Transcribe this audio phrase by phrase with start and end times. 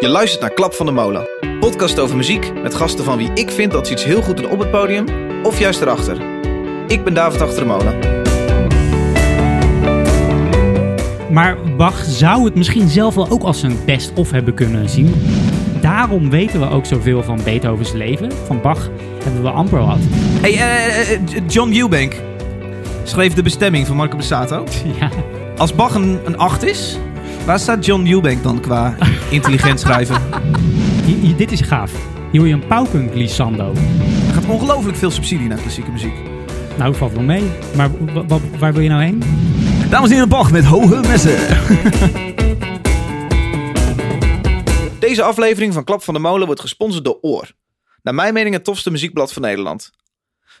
[0.00, 1.28] Je luistert naar Klap van de Molen.
[1.58, 4.50] Podcast over muziek met gasten van wie ik vind dat ze iets heel goed doen
[4.50, 5.04] op het podium
[5.42, 6.16] of juist erachter.
[6.86, 7.98] Ik ben David Achter de Molen.
[11.30, 15.14] Maar Bach zou het misschien zelf wel ook als een best-of hebben kunnen zien.
[15.80, 18.32] Daarom weten we ook zoveel van Beethovens leven.
[18.46, 18.88] Van Bach
[19.22, 19.98] hebben we amper wat.
[20.40, 22.14] Hey, eh, eh, John Eubank
[23.04, 24.64] schreef De Bestemming van Marco Bassato.
[25.00, 25.10] Ja.
[25.56, 26.98] Als Bach een, een 8 is,
[27.46, 28.96] waar staat John Eubank dan qua
[29.30, 30.22] intelligent schrijven?
[31.36, 31.92] Dit is gaaf.
[32.30, 33.72] Hier hoor je een paukenglissando.
[34.28, 36.14] Er gaat ongelooflijk veel subsidie naar klassieke muziek.
[36.78, 37.50] Nou, valt wel mee.
[37.76, 39.22] Maar wa- wa- waar wil je nou heen?
[39.90, 41.38] Dames en heren, Bach met hoge messen.
[44.98, 47.50] Deze aflevering van Klap van de Molen wordt gesponsord door Oor.
[48.02, 49.90] Naar mijn mening het tofste muziekblad van Nederland.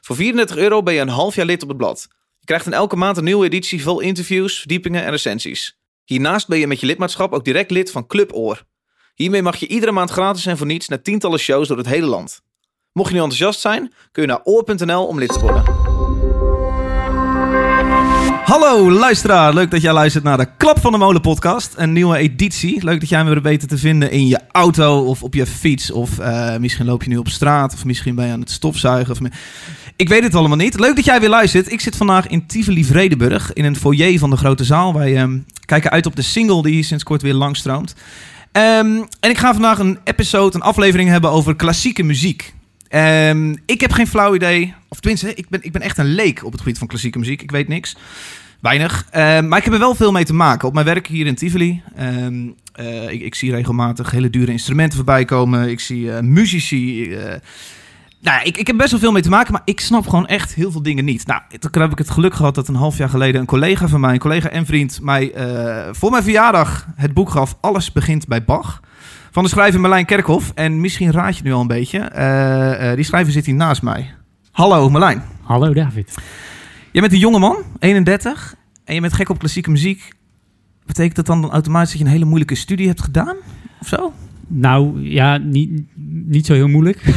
[0.00, 2.08] Voor 34 euro ben je een half jaar lid op het blad.
[2.38, 5.79] Je krijgt in elke maand een nieuwe editie vol interviews, verdiepingen en recensies.
[6.10, 8.64] Hiernaast ben je met je lidmaatschap ook direct lid van Club Oor.
[9.14, 12.06] Hiermee mag je iedere maand gratis en voor niets naar tientallen shows door het hele
[12.06, 12.40] land.
[12.92, 15.64] Mocht je nu enthousiast zijn, kun je naar oor.nl om lid te worden.
[18.44, 21.74] Hallo luisteraar, leuk dat jij luistert naar de Klap van de Molen podcast.
[21.76, 22.84] Een nieuwe editie.
[22.84, 25.90] Leuk dat jij me weer weten te vinden in je auto of op je fiets.
[25.90, 29.12] Of eh, misschien loop je nu op straat of misschien ben je aan het stofzuigen.
[29.12, 29.18] Of...
[29.96, 30.80] Ik weet het allemaal niet.
[30.80, 31.72] Leuk dat jij weer luistert.
[31.72, 34.94] Ik zit vandaag in Tivoli Vredenburg in een foyer van de grote zaal.
[34.94, 35.38] Wij ehm,
[35.70, 37.94] kijken uit op de single die sinds kort weer langstroomt.
[38.52, 42.54] Ehm, en ik ga vandaag een episode, een aflevering hebben over klassieke muziek.
[42.88, 44.74] Ehm, ik heb geen flauw idee.
[44.88, 47.42] Of tenminste, ik ben, ik ben echt een leek op het gebied van klassieke muziek.
[47.42, 47.96] Ik weet niks.
[48.60, 49.06] Weinig.
[49.10, 50.68] Ehm, maar ik heb er wel veel mee te maken.
[50.68, 51.82] Op mijn werk hier in Tivoli.
[51.94, 55.68] eh, ik, ik zie regelmatig hele dure instrumenten voorbij komen.
[55.68, 57.16] Ik zie eh, muzici.
[58.20, 60.26] Nou, ja, ik, ik heb best wel veel mee te maken, maar ik snap gewoon
[60.26, 61.26] echt heel veel dingen niet.
[61.26, 64.00] Nou, toen heb ik het geluk gehad dat een half jaar geleden een collega van
[64.00, 68.26] mij, een collega en vriend, mij eh, voor mijn verjaardag het boek gaf Alles begint
[68.26, 68.80] bij Bach.
[69.30, 70.52] Van de schrijver Marlijn Kerkhoff.
[70.54, 71.98] En misschien raad je nu al een beetje.
[71.98, 74.14] eh, eh, die schrijver zit hier naast mij.
[74.50, 75.22] Hallo Marlijn.
[75.42, 76.14] Hallo David.
[76.92, 80.12] Je bent een jonge man, 31, en je bent gek op klassieke muziek.
[80.86, 83.36] Betekent dat dan automatisch dat je een hele moeilijke studie hebt gedaan?
[83.80, 84.12] Of zo?
[84.52, 85.82] Nou ja, niet,
[86.26, 87.02] niet zo heel moeilijk.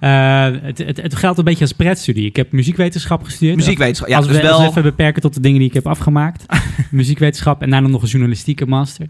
[0.00, 2.26] Eh, het, het, het geldt een beetje als pretstudie.
[2.26, 3.56] Ik heb muziekwetenschap gestudeerd.
[3.56, 4.68] Muziekwetenschap, ja, als dus we als we wel...
[4.68, 6.44] even beperken tot de dingen die ik heb afgemaakt.
[6.90, 9.06] Muziekwetenschap en daarna nog een journalistieke master.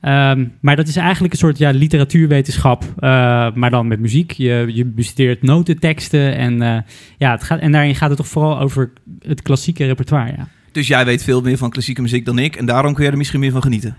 [0.00, 3.10] Ehm, maar dat is eigenlijk een soort ja, literatuurwetenschap, eh,
[3.54, 4.30] maar dan met muziek.
[4.32, 6.78] Je, je bestudeert notenteksten en, eh,
[7.18, 10.32] ja, het gaat, en daarin gaat het toch vooral over het klassieke repertoire.
[10.36, 10.48] Ja.
[10.72, 12.56] Dus jij weet veel meer van klassieke muziek dan ik.
[12.56, 13.96] En daarom kun jij er misschien meer van genieten.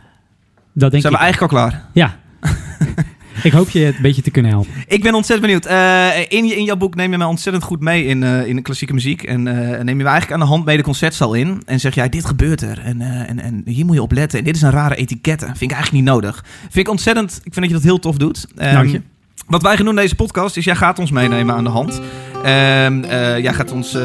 [0.73, 1.19] Dat denk Zijn ik.
[1.19, 1.85] we eigenlijk al klaar?
[1.93, 2.19] Ja.
[3.43, 4.71] ik hoop je het een beetje te kunnen helpen.
[4.87, 5.65] Ik ben ontzettend benieuwd.
[5.65, 8.55] Eh, in, je, in jouw boek neem je mij ontzettend goed mee in, eh, in
[8.55, 9.23] de klassieke muziek.
[9.23, 11.61] En eh, neem je me eigenlijk aan de hand mee de concertzaal in.
[11.65, 12.79] En zeg jij, dit gebeurt er.
[12.79, 14.39] En, en, en hier moet je op letten.
[14.39, 15.45] En dit is een rare etikette.
[15.45, 16.45] Vind ik eigenlijk niet nodig.
[16.59, 17.41] Vind ik ontzettend...
[17.43, 18.47] Ik vind dat je dat heel tof doet.
[18.55, 19.01] Ehm, Dank je.
[19.47, 22.01] Wat wij gaan doen in deze podcast is, jij gaat ons meenemen aan de hand.
[22.43, 23.97] Ehm, eh, jij gaat ons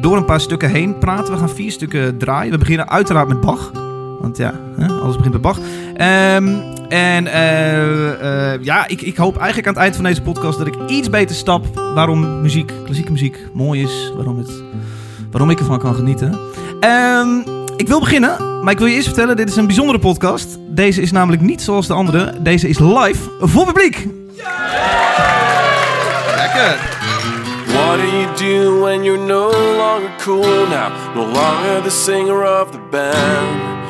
[0.00, 1.32] door een paar stukken heen praten.
[1.32, 2.52] We gaan vier stukken draaien.
[2.52, 3.72] We beginnen uiteraard met Bach.
[4.20, 5.58] Want ja, hè, alles begint met Bach.
[6.00, 6.48] Ehm,
[6.88, 10.66] en eh, eh, ja, ik, ik hoop eigenlijk aan het eind van deze podcast dat
[10.66, 14.12] ik iets beter stap waarom muziek, klassieke muziek, mooi is.
[14.14, 14.50] Waarom, het,
[15.30, 16.38] waarom ik ervan kan genieten.
[16.80, 17.28] Ehm,
[17.76, 20.58] ik wil beginnen, maar ik wil je eerst vertellen, dit is een bijzondere podcast.
[20.68, 22.34] Deze is namelijk niet zoals de andere.
[22.42, 24.06] Deze is live voor publiek.
[26.36, 26.78] Lekker.
[27.66, 30.92] What do you do when you're no longer cool now?
[31.14, 33.89] No longer the singer of the band.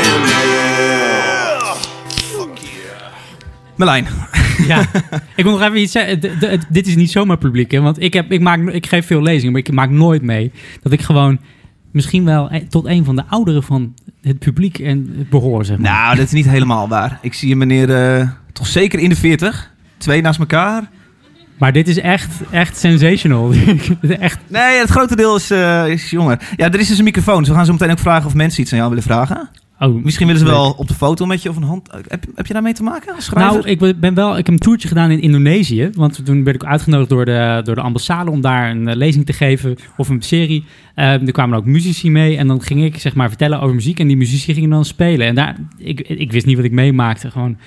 [3.75, 4.05] Merlijn.
[4.67, 4.85] Ja,
[5.35, 6.19] ik moet nog even iets zeggen.
[6.19, 7.79] D- dit is niet zomaar publiek, hè?
[7.81, 10.51] want ik, heb, ik, maak, ik geef veel lezingen, maar ik maak nooit mee
[10.81, 11.39] dat ik gewoon
[11.91, 15.77] misschien wel e- tot een van de ouderen van het publiek en het behoor, zeg
[15.77, 15.91] maar.
[15.91, 17.19] Nou, dat is niet helemaal waar.
[17.21, 19.71] Ik zie een meneer eh, toch zeker in de 40.
[19.97, 20.89] Twee naast elkaar.
[21.57, 23.51] Maar dit is echt, echt sensational.
[24.19, 26.39] echt, Nee, het grote deel is, eh, is jonger.
[26.55, 27.39] Ja, er is dus een microfoon.
[27.39, 29.49] Dus we gaan zo meteen ook vragen of mensen iets aan jou willen vragen.
[29.89, 31.89] Oh, Misschien willen ze wel op de foto met je of een hand.
[32.07, 33.53] Heb, heb je daarmee te maken schrijver?
[33.53, 35.89] Nou, ik ben- wel, ik heb een toertje gedaan in Indonesië.
[35.93, 39.25] Want toen werd ik uitgenodigd door de, door de ambassade om daar een eh, lezing
[39.25, 40.65] te geven of een serie.
[40.95, 43.99] Eh, er kwamen ook muzici mee en dan ging ik zeg maar vertellen over muziek
[43.99, 45.27] en die muzici gingen dan spelen.
[45.27, 47.31] En daar, ik, ik wist niet wat ik meemaakte.
[47.31, 47.57] Gewoon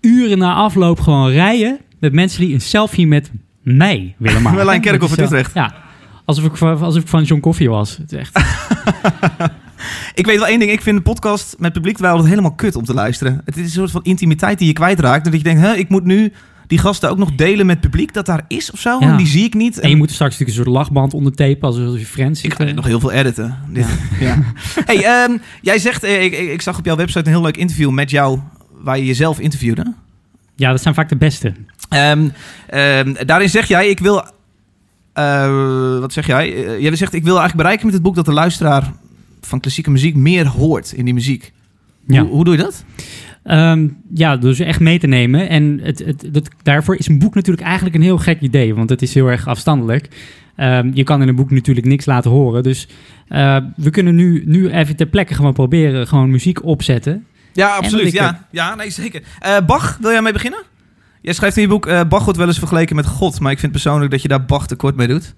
[0.00, 3.30] uren na afloop gewoon rijden met mensen die een selfie met
[3.62, 4.56] mij willen maken.
[4.56, 5.54] Merlijn Kerkhoff Utrecht.
[5.54, 5.74] Ja,
[6.24, 7.96] alsof ik, alsof ik van John Coffee was.
[7.96, 8.38] Het is echt...
[10.14, 10.70] Ik weet wel één ding.
[10.70, 13.40] Ik vind de podcast met publiek wel altijd helemaal kut om te luisteren.
[13.44, 15.24] Het is een soort van intimiteit die je kwijtraakt.
[15.24, 16.32] Dat je denkt, hè, ik moet nu
[16.66, 18.96] die gasten ook nog delen met publiek dat daar is of zo.
[19.00, 19.10] Ja.
[19.10, 19.78] En die zie ik niet.
[19.78, 22.84] En je moet straks natuurlijk een soort lachband ondertapen alsof je friends Ik dit nog
[22.84, 23.58] heel veel editen.
[23.68, 23.86] Dit-
[24.20, 24.38] Ja.
[24.84, 27.56] Hey, ehm, jij zegt, eh, ik, ik, ik zag op jouw website een heel leuk
[27.56, 28.38] interview met jou,
[28.82, 29.94] waar je jezelf interviewde.
[30.56, 31.52] Ja, dat zijn vaak de beste.
[31.88, 32.28] Ehm,
[32.66, 34.24] ehm, daarin zeg jij, ik wil,
[35.12, 36.66] eh, wat zeg jij?
[36.66, 38.92] Eh, jij zegt, ik wil eigenlijk bereiken met het boek dat de luisteraar
[39.40, 41.52] van klassieke muziek meer hoort in die muziek.
[42.06, 42.20] Ja.
[42.20, 42.84] Hoe, hoe doe je dat?
[43.42, 45.48] Ehm, ja, dus echt mee te nemen.
[45.48, 45.98] En het,
[46.32, 49.26] het, daarvoor is een boek natuurlijk eigenlijk een heel gek idee, want het is heel
[49.26, 50.08] erg afstandelijk.
[50.56, 52.62] Ehm, je kan in een boek natuurlijk niks laten horen.
[52.62, 52.88] Dus
[53.28, 57.26] eh, we kunnen nu, nu even ter plekke gewoon proberen gewoon muziek opzetten.
[57.52, 58.12] Ja, absoluut.
[58.12, 59.22] Ja, ja nee, zeker.
[59.38, 60.62] Eh, Bach, wil jij mee beginnen?
[61.22, 63.58] Jij schrijft in je boek, eh, Bach wordt wel eens vergeleken met God, maar ik
[63.58, 65.34] vind persoonlijk dat je daar Bach tekort mee doet.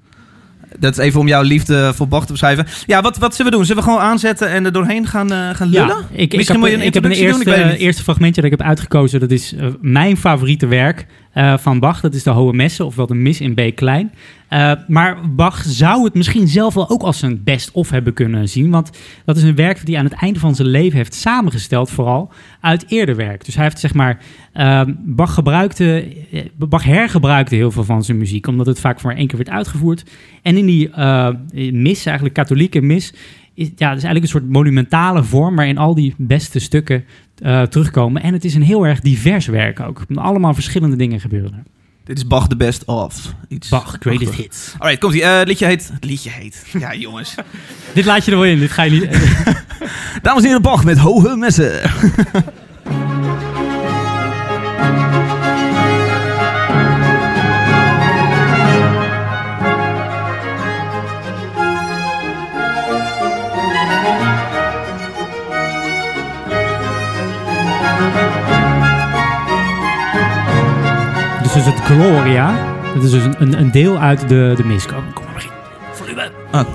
[0.79, 2.67] Dat is even om jouw liefde voor Bach te beschrijven.
[2.87, 3.67] Ja, wat, wat zullen we doen?
[3.67, 5.87] Zullen we gewoon aanzetten en er doorheen gaan, eh, gaan lullen?
[5.87, 7.73] Ja, ik, ik, Misschien heb, moet je een ik heb een introductie doen, ik eerste,
[7.73, 9.21] weet eerste fragmentje dat ik heb uitgekozen.
[9.21, 12.01] Dat is eh, mijn favoriete werk eh, van Bach.
[12.01, 14.13] Dat is de Hohe Messe, ofwel de Mis in B klein.
[14.49, 18.71] Eh, maar Bach zou het misschien zelf wel ook als zijn best-of hebben kunnen zien.
[18.71, 18.91] Want
[19.25, 22.33] dat is een werk dat hij aan het einde van zijn leven heeft samengesteld, vooral
[22.61, 23.45] uit eerder werk.
[23.45, 24.19] Dus hij heeft zeg maar.
[24.53, 29.17] eh, Bach, gebruikte, eh, Bach hergebruikte heel veel van zijn muziek, omdat het vaak maar
[29.17, 30.05] één keer werd uitgevoerd.
[30.43, 30.91] En in die
[31.73, 33.15] mis, eigenlijk katholieke mis,
[33.55, 37.05] is, ja, het is eigenlijk een soort monumentale vorm waarin al die beste stukken
[37.43, 38.23] eh, terugkomen.
[38.23, 40.03] En het is een heel erg divers werk ook.
[40.15, 41.63] Allemaal verschillende dingen gebeuren er.
[42.05, 43.35] Dit is Bach the best of.
[43.49, 44.75] Iets Bach, greatest hits.
[44.79, 45.23] Alright, komt ie.
[45.23, 45.91] Eh, het liedje heet...
[45.93, 46.65] Het liedje heet...
[46.79, 47.35] Ja, jongens.
[47.95, 49.09] Dit laat je er wel in, dit ga je niet...
[50.23, 51.81] Dames en heren, Bach met hoge messen.
[71.93, 72.55] Gloria.
[72.95, 74.87] Dat is dus een, een, deel uit de, de mis.
[74.87, 75.51] Kom, kom maar, begin.
[75.93, 76.31] Volume.
[76.51, 76.67] Ah.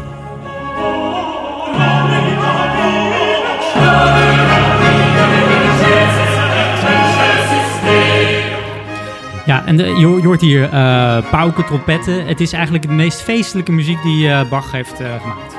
[9.46, 12.26] Ja, en de, je, ho- je hoort hier eh pauken, trompetten.
[12.26, 15.56] Het is eigenlijk de meest feestelijke muziek die eh, Bach heeft eh, gemaakt.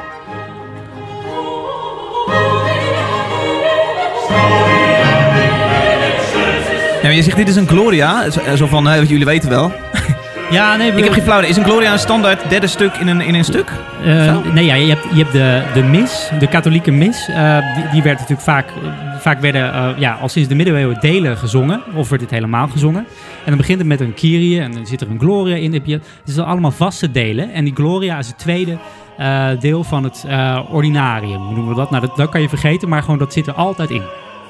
[7.02, 8.30] Maar je zegt dit is een Gloria.
[8.30, 9.72] Zo, zo van, eh, jullie weten wel.
[10.50, 11.50] Ja, nee, Ik heb geen flauw idee.
[11.50, 13.70] Is een Gloria een standaard derde stuk in een, in een stuk?
[14.04, 17.28] Eh, nee, ja, je hebt, je hebt de, de mis, de katholieke mis.
[17.28, 18.88] eh, die, die werd natuurlijk vaak, eh,
[19.20, 21.82] vaak werden eh, ja, al sinds de middeleeuwen delen gezongen.
[21.94, 23.06] Of wordt het helemaal gezongen.
[23.44, 25.72] En dan begint het met een Kyrie en dan zit er een Gloria in.
[25.72, 25.92] heb je-
[26.24, 27.52] Het zijn allemaal vaste delen.
[27.52, 28.78] En die Gloria is het tweede
[29.18, 31.90] eh, deel van het eh, ordinarium, hoe noemen we dat?
[31.90, 34.02] Nou, dat, dat kan je vergeten, maar gewoon dat zit er altijd in.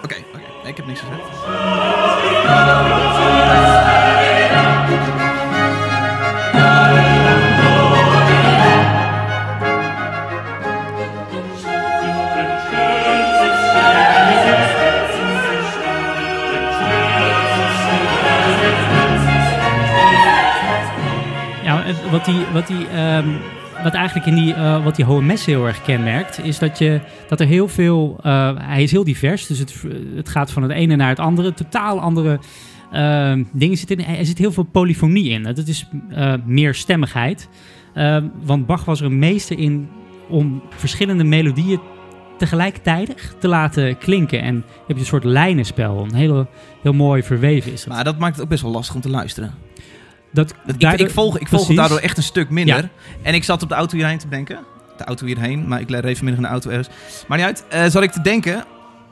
[0.05, 0.69] Oké, oké.
[0.69, 1.98] Ik heb niks gezegd.
[22.11, 23.27] Wat, die, wat, die, ehm,
[23.83, 27.41] wat eigenlijk in die, eh, wat die messe heel erg kenmerkt, is dat, je, dat
[27.41, 30.97] er heel veel, eh, hij is heel divers, dus het, het gaat van het ene
[30.97, 32.39] naar het andere, totaal andere
[32.93, 34.05] ehm, dingen zitten in.
[34.05, 37.49] Er zit heel veel polyfonie in, dat is eh meerstemmigheid.
[37.95, 39.89] Ehm, want Bach was er een meester in
[40.29, 41.81] om verschillende melodieën
[42.39, 44.43] tegelijkertijd te laten klinken.
[44.43, 44.55] En
[44.87, 46.47] heb je een soort lijnenspel, een hele,
[46.83, 47.87] heel mooi verweven is.
[47.87, 49.68] Maar dat maakt het ook best wel lastig om te luisteren.
[50.33, 52.77] Dat, ik, daardoor- ik volg, ik volg het daardoor echt een stuk minder.
[52.83, 52.89] Ja.
[53.23, 54.59] En ik zat op de auto hierheen te denken.
[54.97, 56.89] De auto hierheen, maar ik reed vanmiddag in de auto ergens.
[57.29, 57.65] Maar niet uit.
[57.69, 58.65] eh zat ik te denken,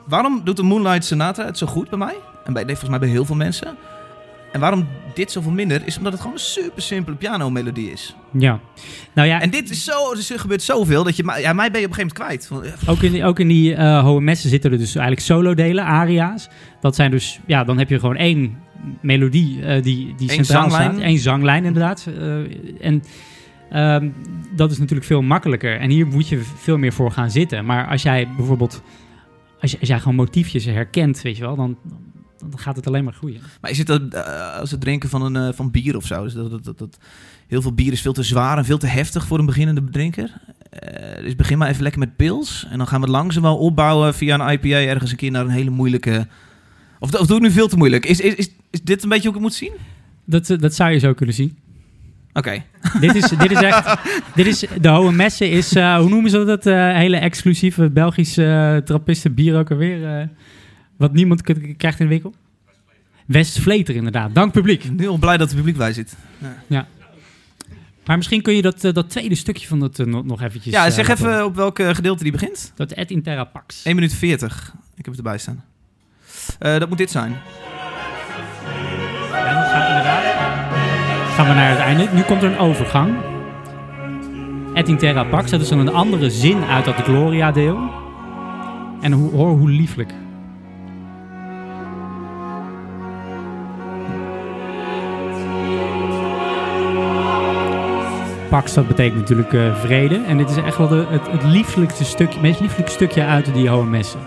[0.07, 2.15] waarom doet de Moonlight Sonata het zo goed bij mij?
[2.45, 3.77] En bij, volgens mij bij heel veel mensen.
[4.51, 8.15] En waarom dit zoveel minder, is omdat het gewoon een super simpele pianomelodie is.
[8.31, 8.59] Ja,
[9.13, 11.79] nou ja, En dit is zo, er gebeurt zoveel dat je, mij- ja, mij ben
[11.81, 12.73] je op een gegeven moment kwijt.
[12.83, 15.83] Eh, Ook in die, ook in die eh, hohe messen zitten er dus eigenlijk solo-delen,
[15.85, 16.47] aria's.
[16.81, 18.57] Dat zijn dus, ja, dan heb je gewoon één
[19.01, 20.93] melodie eh, die, die Eén centraal zanglijn.
[20.93, 21.05] staat.
[21.07, 22.07] Eén zanglijn, inderdaad.
[22.17, 22.37] Eh,
[22.85, 23.03] en
[23.69, 24.09] ehm,
[24.55, 25.79] dat is natuurlijk veel makkelijker.
[25.79, 27.65] En hier moet je veel meer voor gaan zitten.
[27.65, 28.81] Maar als jij bijvoorbeeld,
[29.61, 31.77] als, je, als jij gewoon motiefjes herkent, weet je wel, dan,
[32.49, 33.41] dan gaat het alleen maar groeien.
[33.61, 36.23] Maar is het dat, eh, als het drinken van, een, van bier of zo?
[36.23, 36.97] Dus dat, dat, dat, dat-
[37.47, 40.31] heel veel bier is veel te zwaar en veel te heftig voor een beginnende drinker.
[41.21, 42.67] Dus begin maar even lekker met pils.
[42.69, 45.43] En dan gaan we het langzaam wel opbouwen via een IPA ergens een keer naar
[45.45, 46.27] een hele moeilijke
[46.99, 48.05] Of, of doe ik nu veel te moeilijk?
[48.05, 49.71] Is, is, is, is dit een beetje hoe ik het moet zien?
[50.25, 51.57] Dat, eh, dat zou je zo kunnen zien.
[52.33, 52.63] Oké.
[52.99, 53.97] dit, is, dit is echt...
[54.35, 55.75] Dit is, de Hohe Messe is...
[55.75, 56.65] eh, hoe noemen ze dat?
[56.65, 60.29] eh, hele exclusieve Belgische uh, trappisten bier ook alweer.
[60.97, 61.41] wat niemand
[61.77, 62.33] krijgt in de winkel.
[63.25, 64.35] Westvleter inderdaad.
[64.35, 64.89] Dank publiek.
[64.97, 66.15] Heel blij dat het publiek bij zit.
[68.05, 70.73] Maar misschien kun je dat, dat tweede stukje van dat nog, eventjes...
[70.73, 72.71] Ja, zeg even op welk gedeelte die begint.
[72.75, 73.83] Dat et in terra pax.
[73.83, 74.73] 1 minuut 40.
[74.95, 75.63] Ik heb het erbij staan.
[76.59, 77.35] Eh, dat moet dit zijn.
[79.31, 82.07] Dan gaan we naar het einde.
[82.13, 83.15] Nu komt er een overgang.
[84.73, 85.51] Et in terra pax.
[85.51, 87.77] Dat is dan een andere zin uit dat Gloria-deel.
[89.01, 90.13] En ho- hoor hoe lieflijk.
[98.49, 100.21] Pax, dat betekent natuurlijk eh, vrede.
[100.27, 103.69] En dit is echt wel de, het, het lieflijkste stukje, meest lieflijke stukje uit die
[103.69, 104.19] Hohe Messen.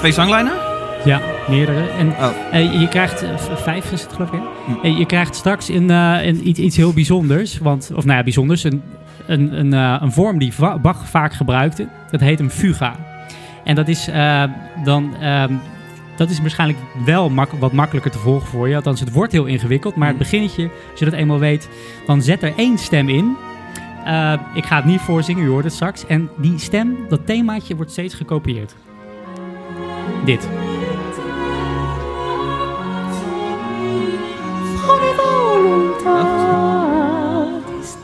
[0.00, 0.52] Twee zanglijnen?
[1.04, 1.88] Ja, meerdere.
[1.88, 2.28] En Oh.
[2.52, 4.40] eh, je krijgt, eh, vijf is het geloof ik?
[4.66, 4.86] Hm.
[4.86, 5.90] Eh, je krijgt straks in,
[6.24, 8.82] in iets, iets heel bijzonders, want, of nou ja, bijzonders, een,
[9.26, 10.52] een, een, een vorm die
[10.82, 11.88] Bach vaak gebruikte.
[12.10, 12.94] Dat heet een fuga.
[13.64, 14.08] En dat is
[14.84, 15.52] dan, ehm,
[16.16, 18.76] dat is waarschijnlijk wel mak- wat makkelijker te volgen voor je.
[18.76, 20.22] Althans, het wordt heel ingewikkeld, maar het Hm.
[20.22, 21.68] beginnetje, als je dat eenmaal weet,
[22.06, 23.36] dan zet er één stem in.
[24.54, 26.06] Ik ga het niet voorzingen, u hoort het straks.
[26.06, 28.74] En die stem, dat themaatje, wordt steeds gekopieerd.
[30.24, 30.48] Dit.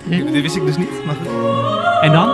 [0.09, 1.05] Dit wist ik dus niet.
[1.07, 1.27] Maar goed.
[2.01, 2.29] En dan?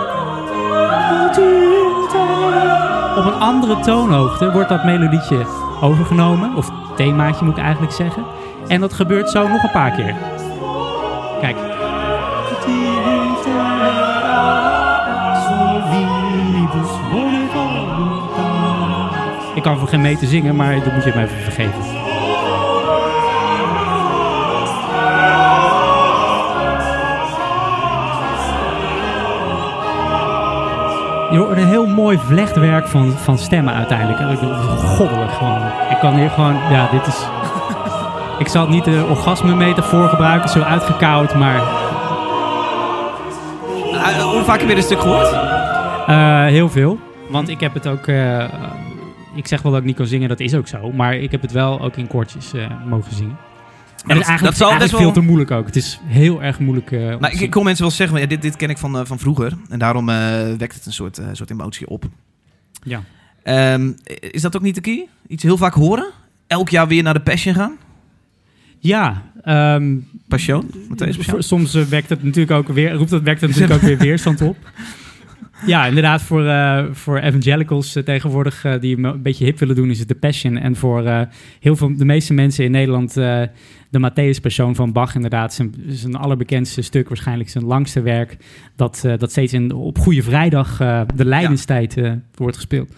[3.17, 5.45] Op een andere toonhoogte wordt dat melodietje
[5.81, 6.55] overgenomen.
[6.55, 8.23] Of themaatje moet ik eigenlijk zeggen.
[8.67, 10.15] En dat gebeurt zo nog een paar keer.
[11.41, 11.72] Kijk.
[19.63, 21.81] Ik kan voor geen meter zingen, maar dat moet je me even vergeven.
[31.31, 34.19] Je hoort een heel mooi vlechtwerk van, van stemmen uiteindelijk.
[34.19, 35.61] En dat is goddelijk gewoon.
[35.89, 37.25] Ik kan hier gewoon, ja, dit is...
[38.43, 41.55] Ik zal niet de orgasme-metafoor gebruiken, zo uitgekoud, maar
[43.93, 45.31] Eh, hoe vaak heb je dit stuk gehoord?
[46.07, 46.97] eh, heel veel.
[47.29, 48.43] Want ik heb het ook, eh,
[49.35, 50.91] ik zeg wel dat ik niet kan zingen, dat is ook zo.
[50.91, 53.37] Maar ik heb het wel ook in koortjes eh, mogen zingen.
[54.05, 55.65] En dat- is eigenlijk, dat eigenlijk wel- veel te moeilijk ook.
[55.65, 56.91] Het is heel erg moeilijk.
[56.91, 59.53] eh, ik, kon mensen wel zeggen, ja, dit, dit ken ik van, eh, van vroeger.
[59.69, 60.05] En daarom
[60.57, 62.05] wekt het een soort, soort emotie op.
[62.83, 63.03] Ja.
[63.43, 65.07] Ehm, is dat ook niet de key?
[65.27, 66.09] Iets heel vaak horen?
[66.47, 67.75] Elk jaar weer naar de Passion gaan?
[68.79, 69.95] Ja, ehm,
[70.27, 70.69] Passion?
[70.73, 71.43] Matthäus Passion?
[71.43, 74.57] Soms wekt het natuurlijk ook weer, roept het, wekt het natuurlijk ook weer weerstand op.
[75.65, 79.89] Ja, inderdaad, voor, eh, voor evangelicals eh, tegenwoordig eh, die een beetje hip willen doen,
[79.89, 80.57] is het de Passion.
[80.57, 81.27] En voor
[81.59, 83.49] heel veel, de meeste mensen in Nederland, de
[83.99, 88.37] Matthäus-persoon van Bach, inderdaad, zijn, zijn allerbekendste stuk, waarschijnlijk zijn langste werk,
[88.75, 90.77] dat, dat steeds in, op Goede Vrijdag,
[91.15, 92.93] de Lijdenstijd, eh, wordt gespeeld.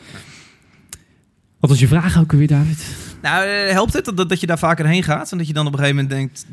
[1.59, 3.04] Wat was je vraag ook alweer, David?
[3.25, 5.31] Nou, eh, helpt het dat, dat je daar vaker heen gaat?
[5.31, 6.45] En dat je dan op een gegeven moment denkt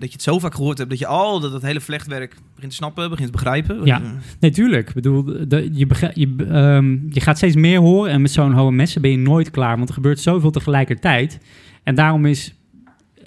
[0.00, 0.90] dat je het zo vaak gehoord hebt...
[0.90, 3.84] dat je al dat, hele vlechtwerk begint te snappen, begint te begrijpen?
[3.84, 4.02] Ja.
[4.02, 8.72] Eh, Nee, bedoel, je, je, ehm, je gaat steeds meer horen en met zo'n hoge
[8.72, 11.38] messen ben je nooit klaar, want er gebeurt zoveel tegelijkertijd.
[11.82, 12.54] En daarom is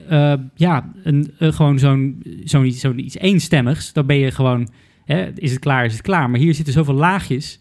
[0.10, 4.70] eh, ja, een, eh, gewoon zo'n zo'n zo'n iets eenstemmigs, dan ben je gewoon,
[5.06, 6.30] hè, is het klaar, is het klaar.
[6.30, 7.60] Maar hier zitten zoveel laagjes.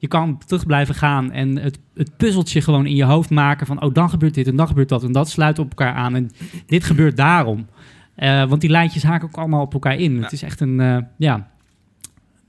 [0.00, 3.82] Je kan terug blijven gaan en het, het puzzeltje gewoon in je hoofd maken van,
[3.82, 6.30] oh, dan gebeurt dit en dan gebeurt dat en dat sluit op elkaar aan en
[6.66, 7.66] dit gebeurt daarom.
[8.14, 10.14] Eh, want die lijntjes haken ook allemaal op elkaar in.
[10.16, 10.22] Ja.
[10.22, 11.50] Het is echt een, eh, ja,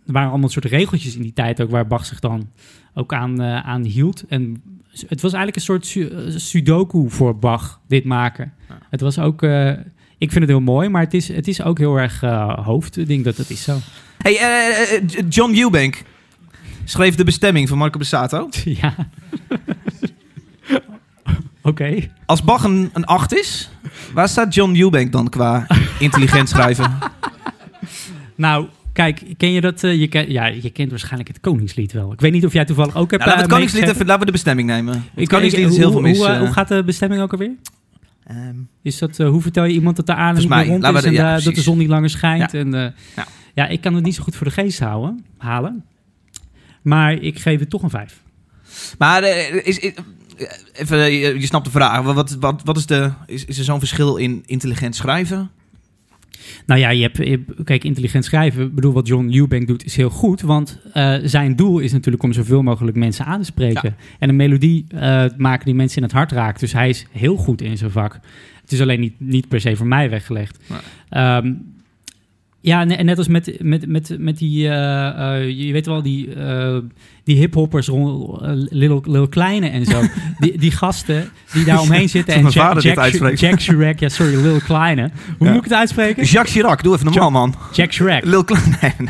[0.06, 2.50] er waren allemaal soort regeltjes in die tijd ook waar Bach zich dan
[2.94, 4.24] ook aan, eh, aan hield.
[4.28, 4.62] En
[5.08, 8.54] het was eigenlijk een soort su- sudoku voor Bach, dit maken.
[8.70, 8.78] Ja.
[8.90, 9.70] Het was ook, eh,
[10.18, 12.20] ik vind het heel mooi, maar het is, het is ook heel erg
[12.64, 12.98] hoofd.
[12.98, 13.78] Ik denk dat het is zo.
[14.18, 14.34] Hey,
[15.30, 16.04] John Eubank
[16.84, 18.50] schreef De Bestemming van Marco Bassato.
[18.82, 18.94] ja.
[21.62, 22.10] Oké.
[22.26, 23.70] Als Bach een, een 8 is,
[24.14, 25.68] waar staat John Eubank dan qua
[26.00, 26.92] intelligent schrijven?
[28.36, 29.84] Nou, kijk, ken je dat?
[29.84, 32.14] eh, je, ken, ja, je kent waarschijnlijk het Koningslied wel.
[32.14, 34.20] Ik weet niet of jij toevallig ook hebt Nou, we het eh, Koningslied even, laten
[34.20, 34.94] we de bestemming nemen.
[34.94, 36.18] Het Ik- Koningslied ik- is heel veel hoe- mis.
[36.18, 37.52] Hoe, eh, eh, hoe gaat de bestemming ook alweer?
[38.26, 41.04] ehm, Is dat, eh, hoe vertel je iemand dat de aarde niet meer rond is
[41.04, 42.52] en ja, eh, dat de zon niet langer schijnt?
[42.52, 42.60] Ja.
[42.60, 42.82] En, eh,
[43.16, 43.26] Ja.
[43.54, 43.68] ja.
[43.68, 45.84] ik kan het niet zo goed voor de geest houden, halen.
[46.82, 48.22] Maar ik geef het toch een vijf.
[48.98, 49.94] Maar eh, is, is-
[50.74, 52.02] even, je, je snapt de vraag.
[52.02, 55.50] Wat, wat, wat is, de, is, is er zo'n verschil in intelligent schrijven?
[56.66, 59.96] Nou ja, je hebt, je- kijk, intelligent schrijven, ik bedoel, wat John Eubank doet, is
[59.96, 60.42] heel goed.
[60.42, 63.96] Want eh, zijn doel is natuurlijk om zoveel mogelijk mensen aan te spreken.
[64.20, 66.60] En een melodie eh, maken die mensen in het hart raakt.
[66.60, 68.20] Dus hij is heel goed in zijn vak.
[68.62, 70.58] Het is alleen niet, niet per se voor mij weggelegd.
[70.70, 70.80] Nee.
[71.10, 71.54] Ehm,
[72.62, 76.34] ja, en net als met, met, met, met die, eh, eh, je weet wel, die,
[76.34, 76.78] eh
[77.24, 78.38] die hiphoppers, rond,
[78.70, 80.02] Lil, Lil Kleine en zo.
[80.40, 82.34] die, die gasten die daar omheen zitten.
[82.34, 83.36] En Jack, Jack.
[83.38, 85.10] Jack Chirac, ja sorry, Lil Kleine.
[85.38, 85.54] Hoe Ja.
[85.54, 86.24] moet ik het uitspreken?
[86.24, 87.56] Jacques Chirac, doe even normaal, man.
[87.74, 88.26] Jack Chirac.
[88.26, 88.64] Lil Klein.
[88.82, 89.08] Nee, nee.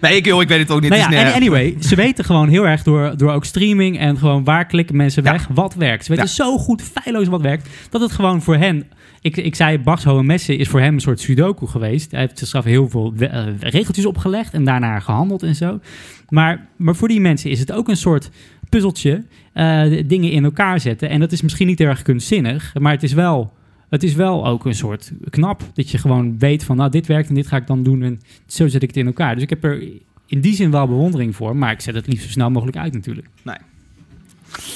[0.00, 0.90] nee ik, joh, ik weet het ook niet.
[0.90, 1.34] Nou ja, nergens.
[1.34, 5.24] anyway, ze weten gewoon heel erg door, door ook streaming en gewoon waar klikken mensen
[5.24, 5.32] Ja.
[5.32, 6.04] weg, wat werkt.
[6.04, 8.84] Ze weten zo goed, feilloos wat werkt, dat het gewoon voor hen...
[9.22, 12.10] Ik, ik zei, Bach's Hohe Messe is voor hem een soort sudoku geweest.
[12.10, 15.80] Hij heeft zichzelf heel veel eh, regeltjes opgelegd en daarna gehandeld en zo.
[16.28, 18.30] Maar, maar voor die mensen is het ook een soort
[18.68, 21.08] puzzeltje, eh, dingen in elkaar zetten.
[21.08, 23.52] En dat is misschien niet erg kunstzinnig, maar het is wel...
[23.88, 27.28] Het is wel ook een soort knap dat je gewoon weet van, nou, dit werkt
[27.28, 29.34] en dit ga ik dan doen en zo zet ik het in elkaar.
[29.34, 29.82] Dus ik heb er
[30.26, 32.92] in die zin wel bewondering voor, maar ik zet het liefst zo snel mogelijk uit
[32.92, 33.26] natuurlijk.
[33.42, 33.56] Nee.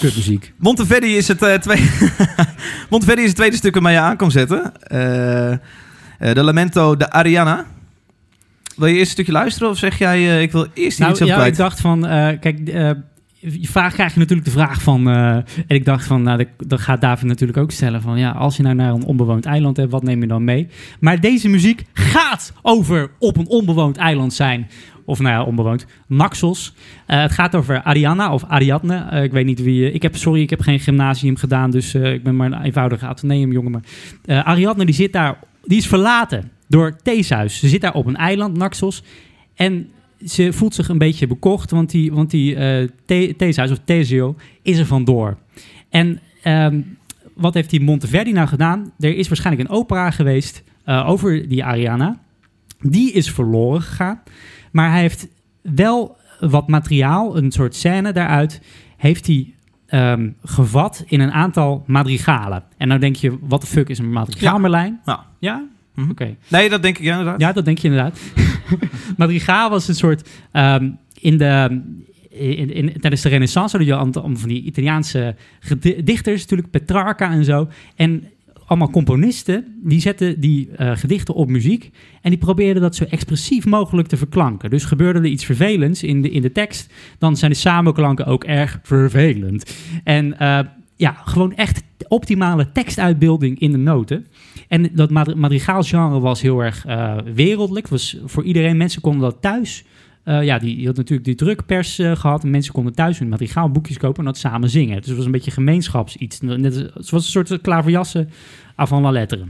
[0.00, 0.52] Kutmuziek.
[0.56, 1.82] Monteverdi is het, eh, tweede...
[2.90, 4.72] Monteverdi is het tweede stuk waarmee je aan kan zetten.
[4.80, 5.58] Eh, eh,
[6.18, 7.66] de Lamento de Ariana.
[8.76, 11.12] Wil je eerst een stukje luisteren of zeg jij, ik wil eerst hier iets Nou
[11.12, 12.00] over ja, ik dacht van,
[12.40, 12.60] kijk,
[13.40, 17.00] je vraag krijg je natuurlijk de vraag van, en ik dacht van, nou, dat gaat
[17.00, 20.02] David natuurlijk ook stellen van, ja, als je nou naar een onbewoond eiland hebt, wat
[20.02, 20.68] neem je dan mee?
[21.00, 24.68] Maar deze muziek gaat over op een onbewoond eiland zijn.
[25.04, 25.86] Of nou ja, onbewoond.
[26.06, 26.74] Naxos.
[27.06, 28.96] Eh, het gaat over Ariana of Ariadne.
[28.96, 29.88] Eh, ik weet niet wie.
[29.88, 31.70] eh, ik heb, sorry, ik heb geen gymnasium gedaan.
[31.70, 33.70] Dus ik ben maar een eenvoudige ateneum jongen.
[33.70, 33.82] Maar
[34.44, 35.38] Ariadne die zit daar.
[35.64, 37.58] Die is verlaten door Theseus.
[37.58, 39.02] Ze zit daar op een eiland, Naxos.
[39.54, 39.88] En
[40.26, 41.70] ze voelt zich een beetje bekocht.
[41.70, 42.54] Want die, want die
[43.06, 45.36] The- Theseus of Theseo is er vandoor.
[45.88, 46.80] En ehm,
[47.34, 48.92] wat heeft die Monteverdi nou gedaan?
[48.98, 52.18] Er is waarschijnlijk een opera geweest over die Ariana.
[52.80, 54.20] Die is verloren gegaan.
[54.74, 55.28] Maar hij heeft
[55.62, 58.60] wel wat materiaal, een soort scène daaruit,
[58.96, 59.54] heeft hij
[59.86, 62.62] ehm, gevat in een aantal madrigalen.
[62.76, 64.58] En nou denk je, wat de fuck is een madrigaal.
[64.58, 65.00] Merlijn?
[65.04, 65.26] Ja.
[65.38, 65.64] Ja?
[65.94, 66.10] Mhm.
[66.10, 66.36] Oké.
[66.48, 67.40] Nee, dat denk ik ja, inderdaad.
[67.40, 68.18] Ja, dat denk je inderdaad.
[69.16, 70.28] madrigaal was een soort...
[70.52, 71.82] ehm, in de,
[72.30, 75.36] in, in, tijdens de renaissance hadden je allemaal van die Italiaanse
[76.04, 77.68] dichters, natuurlijk Petrarca en zo.
[77.96, 78.24] En
[78.66, 81.90] allemaal componisten, die zetten die eh, gedichten op muziek...
[82.22, 84.70] en die probeerden dat zo expressief mogelijk te verklanken.
[84.70, 86.92] Dus gebeurde er iets vervelends in de, in de tekst...
[87.18, 89.74] dan zijn de samenklanken ook erg vervelend.
[90.04, 90.58] En eh,
[90.96, 94.26] ja, gewoon echt optimale tekstuitbeelding in de noten.
[94.68, 97.88] En dat madri- madrigaalgenre was heel erg eh, wereldlijk.
[97.88, 99.84] Was voor iedereen, mensen konden dat thuis...
[100.24, 102.44] eh, ja, die, had natuurlijk die drukpers eh, gehad.
[102.44, 104.96] En mensen konden thuis hun madrigaalboekjes kopen en dat samen zingen.
[104.96, 106.40] Dus het was een beetje gemeenschapsiets.
[106.40, 108.30] Net, het was een soort klaverjassen
[108.76, 109.44] avant la lettre.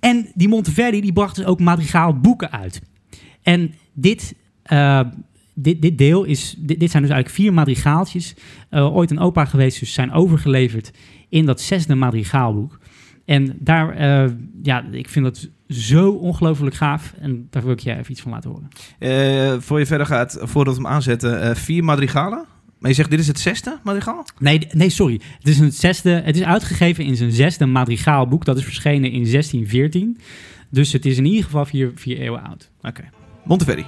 [0.00, 2.82] En die Monteverdi die bracht dus ook madrigaalboeken uit.
[3.42, 5.00] En dit, eh,
[5.54, 8.34] dit, dit deel is, dit, dit zijn dus eigenlijk vier madrigaaltjes.
[8.70, 10.92] eh, ooit een opa geweest, dus zijn overgeleverd
[11.28, 12.78] in dat zesde madrigaalboek.
[13.24, 14.32] En daar, eh,
[14.62, 17.14] ja, ik vind dat zo ongelooflijk gaaf.
[17.20, 18.68] En daar wil ik je even iets van laten horen.
[18.98, 22.44] Eh, voor je verder gaat, voordat we hem aanzetten, eh, vier madrigalen.
[22.78, 24.26] Maar je zegt, dit is het zesde madrigaal?
[24.38, 25.20] Nee, nee, sorry.
[25.38, 28.44] Het is, een zesde, het is uitgegeven in zijn zesde madrigaalboek.
[28.44, 30.18] Dat is verschenen in 1614.
[30.70, 32.70] Dus het is in ieder geval vier, vier eeuwen oud.
[32.82, 33.02] Oké.
[33.44, 33.86] Monteverdi.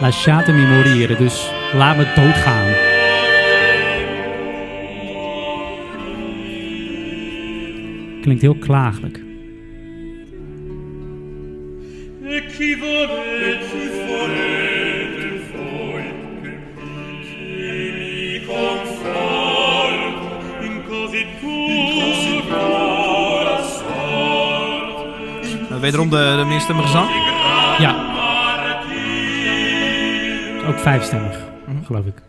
[0.00, 2.66] Lasciatemi morire, dus laat me doodgaan.
[8.22, 9.20] Klinkt heel klagelijk.
[25.80, 27.08] Wederom de, de meerstemmige zang.
[27.78, 28.09] Ja.
[30.70, 31.38] Ook vijfstemmig,
[31.84, 32.22] geloof ik.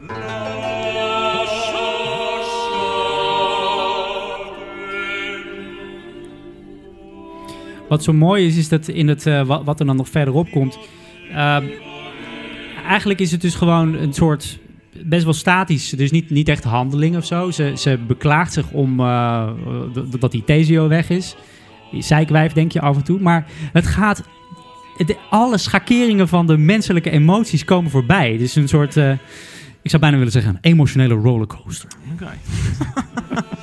[7.89, 10.51] Wat zo mooi is, is dat in het, eh, wat, wat er dan nog verderop
[10.51, 10.79] komt.
[11.33, 11.65] ehm,
[12.87, 14.59] eigenlijk is het dus gewoon een soort.
[15.05, 17.51] Best wel statisch, dus niet, niet echt handeling of zo.
[17.51, 19.49] Ze, ze beklaagt zich om eh,
[19.93, 21.35] d- dat die Thesio weg is.
[21.91, 23.19] Die Zeikwijf, denk je af en toe.
[23.19, 24.23] Maar het gaat
[25.05, 28.31] de, alle schakeringen van de menselijke emoties komen voorbij.
[28.31, 29.11] Het is een soort, eh,
[29.81, 31.89] ik zou bijna willen zeggen, een emotionele rollercoaster.
[32.13, 32.31] Oké.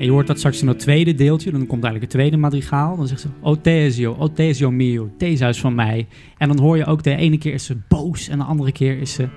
[0.00, 2.96] En je hoort dat straks in dat tweede deeltje, dan komt eigenlijk het tweede madrigaal.
[2.96, 6.06] Dan zegt ze, O Tesio, O Tesio mio, Theeshuis van mij.
[6.38, 9.00] En dan hoor je ook de ene keer is ze boos en de andere keer
[9.00, 9.28] is ze...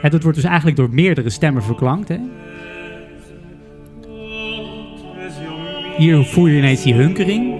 [0.00, 2.08] Het, het wordt dus eigenlijk door meerdere stemmen verklankt.
[2.08, 2.18] Hè?
[5.96, 7.54] Hier voel je ineens die hunkering.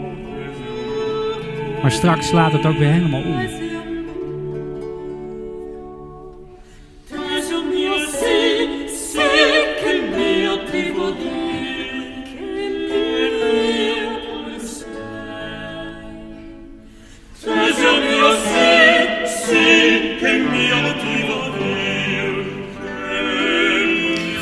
[1.82, 3.69] Maar straks slaat het ook weer helemaal om.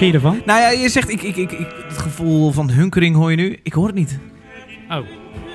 [0.08, 0.40] Je ervan?
[0.46, 3.58] Nou ja, je zegt, ik, ik, ik, ik- het gevoel van hunkering hoor je nu.
[3.62, 4.18] Ik hoor het niet.
[4.90, 4.96] Oh.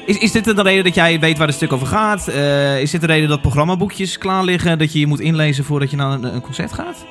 [0.05, 2.27] Is, is dit de reden dat jij weet waar het stuk over gaat?
[2.27, 4.77] Eh, is dit de reden dat programmaboekjes klaar liggen?
[4.79, 7.05] Dat je je moet inlezen voordat je naar een, een concert gaat?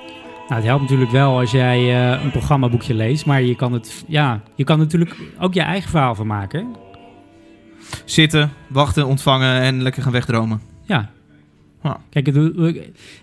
[0.49, 3.27] Nou, het helpt natuurlijk wel als jij eh, een programmaboekje leest.
[3.27, 6.67] Maar je kan, het, ja, je kan natuurlijk ook je eigen verhaal van maken.
[8.05, 10.61] Zitten, wachten, ontvangen en lekker gaan wegdromen.
[10.85, 11.11] Ja.
[11.83, 12.01] Ja.
[12.11, 12.33] Kijk,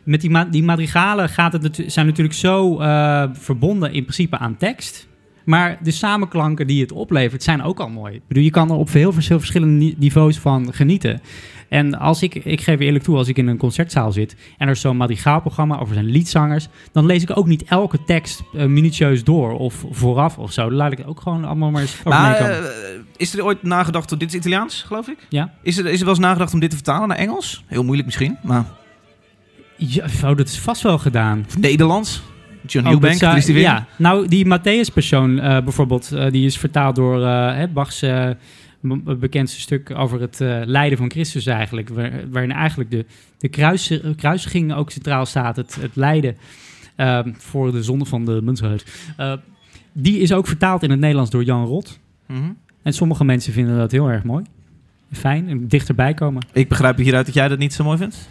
[0.04, 5.08] met die, die madrigalen gaat het zijn natuurlijk zo eh, verbonden in principe aan tekst.
[5.46, 8.14] Maar de samenklanken die het oplevert zijn ook al mooi.
[8.16, 11.22] Ik bedoel, je kan er op heel veel verschillende ni- niveaus van genieten.
[11.70, 14.74] En als ik, ik geef eerlijk toe, als ik in een concertzaal zit en er
[14.74, 19.24] is zo'n madrigaalprogramma over zijn liedzangers, dan lees ik ook niet elke tekst eh, minutieus
[19.24, 20.62] door of vooraf of zo.
[20.62, 22.66] Dan laat ik het ook gewoon allemaal maar eens Maar eh,
[23.18, 25.18] is er ooit nagedacht, dit is Italiaans geloof ik?
[25.30, 25.54] Ja.
[25.62, 27.64] Is er, is er wel eens nagedacht om dit te vertalen naar Engels?
[27.66, 28.66] Heel moeilijk misschien, maar...
[29.76, 31.44] Ja, oh, dat is vast wel gedaan.
[31.48, 32.22] Of Nederlands?
[32.66, 33.64] John Oh, Newbank, dat is die weer.
[33.64, 37.20] Ja, nou, die Matthäus-persoon eh, bijvoorbeeld, die is vertaald door
[37.74, 38.04] Bach's
[38.82, 41.90] m- bekendste stuk over het eh, lijden van Christus eigenlijk.
[41.90, 43.06] Waar, waarin eigenlijk de,
[43.38, 46.38] de kruis, kruisiging ook centraal staat, het, het lijden
[46.96, 48.86] eh, voor de zonde van de mensheid.
[49.18, 49.34] Eh,
[49.94, 52.00] die is ook vertaald in het Nederlands door Jan Rot.
[52.28, 52.52] Mhm.
[52.82, 54.44] En sommige mensen vinden dat heel erg mooi.
[55.12, 56.46] Fijn, en dichterbij komen.
[56.54, 58.30] Ik begrijp hieruit dat jij dat niet zo mooi vindt.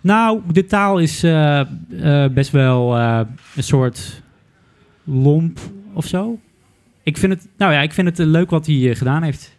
[0.00, 1.62] Nou, de taal is eh,
[2.32, 3.26] best wel een
[3.62, 4.22] soort
[5.04, 5.58] lomp
[5.92, 6.38] of zo.
[7.02, 9.56] Ik vind het, nou ja, ik vind het leuk wat hij gedaan heeft.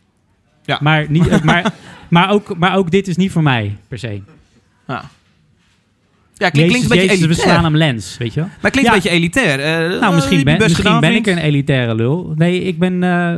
[0.66, 0.78] Ja.
[0.82, 1.74] Maar, niet, maar,
[2.10, 4.22] maar, ook, maar ook dit is niet voor mij, per se.
[4.88, 5.04] Ja,
[6.34, 7.50] ja klinkt, Jezus, klinkt een beetje Jezus, we elitair.
[7.50, 8.50] slaan hem lens, weet je wel?
[8.62, 8.96] Maar klinkt Ja.
[8.96, 9.60] een beetje elitair.
[9.94, 12.34] Eh, Nou, misschien ben, misschien gedaan, ben ik een elitaire lul.
[12.38, 13.04] Nee, ik ben...
[13.04, 13.34] eh,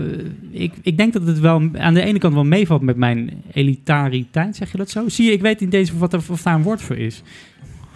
[0.52, 4.56] ik, ik denk dat het wel aan de ene kant wel meevalt met mijn elitariteit,
[4.56, 5.10] zeg je dat zo?
[5.10, 7.22] Zie je, ik weet niet eens wat er, of daar een woord voor is.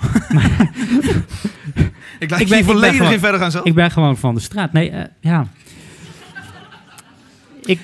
[2.19, 3.59] Ik laat Ik ben- volledig in verder gaan zo.
[3.63, 4.73] Ik ben gewoon van de straat.
[4.73, 5.47] Nee, eh, ja.
[7.67, 7.79] Ik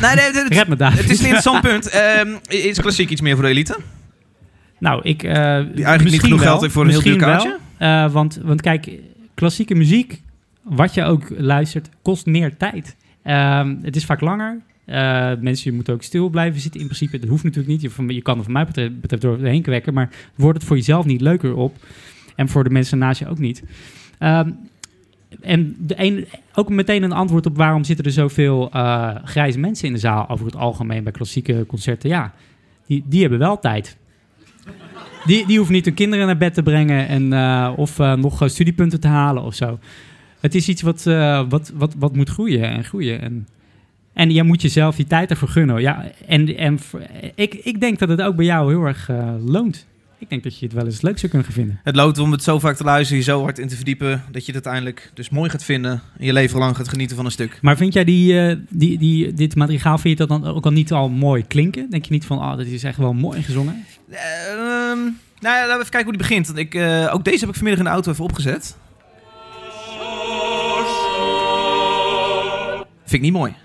[0.00, 0.96] nee, nee, het, red me daar.
[0.96, 1.88] het is een interessant punt.
[1.88, 3.78] Ehm, is klassiek iets meer voor de elite?
[4.78, 5.20] Nou, ik...
[5.20, 6.48] Die eigenlijk niet genoeg wel.
[6.48, 7.58] geld heeft voor een heel duur kaartje?
[7.76, 8.90] Eh, want, want kijk,
[9.34, 10.22] klassieke muziek,
[10.62, 12.96] wat je ook luistert, kost meer tijd.
[13.22, 14.60] Ehm, het is vaak langer.
[14.84, 17.18] Eh, mensen moeten ook stil blijven zitten in principe.
[17.18, 17.80] Dat hoeft natuurlijk niet.
[17.82, 19.94] Je, van- je kan er van mij betreft, betreft doorheen kwekken.
[19.94, 21.76] Maar wordt het voor jezelf niet leuker op.
[22.36, 23.62] En voor de mensen naast je ook niet.
[24.18, 24.50] Ehm,
[25.40, 29.86] en de een, ook meteen een antwoord op waarom zitten er zoveel eh, grijze mensen
[29.86, 32.08] in de zaal over het algemeen bij klassieke concerten.
[32.08, 32.34] Ja,
[32.86, 33.96] die, die hebben wel tijd.
[35.26, 38.42] Die, die hoeven niet hun kinderen naar bed te brengen en, eh, of eh, nog
[38.44, 39.78] studiepunten te halen of zo.
[40.40, 41.02] Het is iets wat,
[41.48, 43.20] wat, wat, wat moet groeien en groeien.
[43.20, 43.48] En,
[44.12, 45.80] en jij moet jezelf die tijd ervoor gunnen.
[45.80, 46.78] Ja, en en
[47.34, 49.10] ik, ik denk dat het ook bij jou heel erg
[49.44, 49.86] loont.
[50.24, 51.80] Ik denk dat je het wel eens leuk zou kunnen gaan vinden.
[51.82, 54.46] Het loont om het zo vaak te luisteren, je zo hard in te verdiepen, dat
[54.46, 57.30] je het uiteindelijk dus mooi gaat vinden en je leven lang gaat genieten van een
[57.30, 57.58] stuk.
[57.62, 60.70] Maar vind jij die, eh, die, die, dit madrigaal, vind je dat dan ook al
[60.70, 61.90] niet al mooi klinken?
[61.90, 63.84] Denk je niet van, oh, dat is echt wel mooi gezongen?
[64.10, 64.98] Ehm,
[65.40, 66.46] nou ja, laten we even kijken hoe die begint.
[66.46, 68.76] Want Ik, eh, ook deze heb ik vanmiddag in de auto even opgezet.
[73.04, 73.54] Vind ik niet mooi.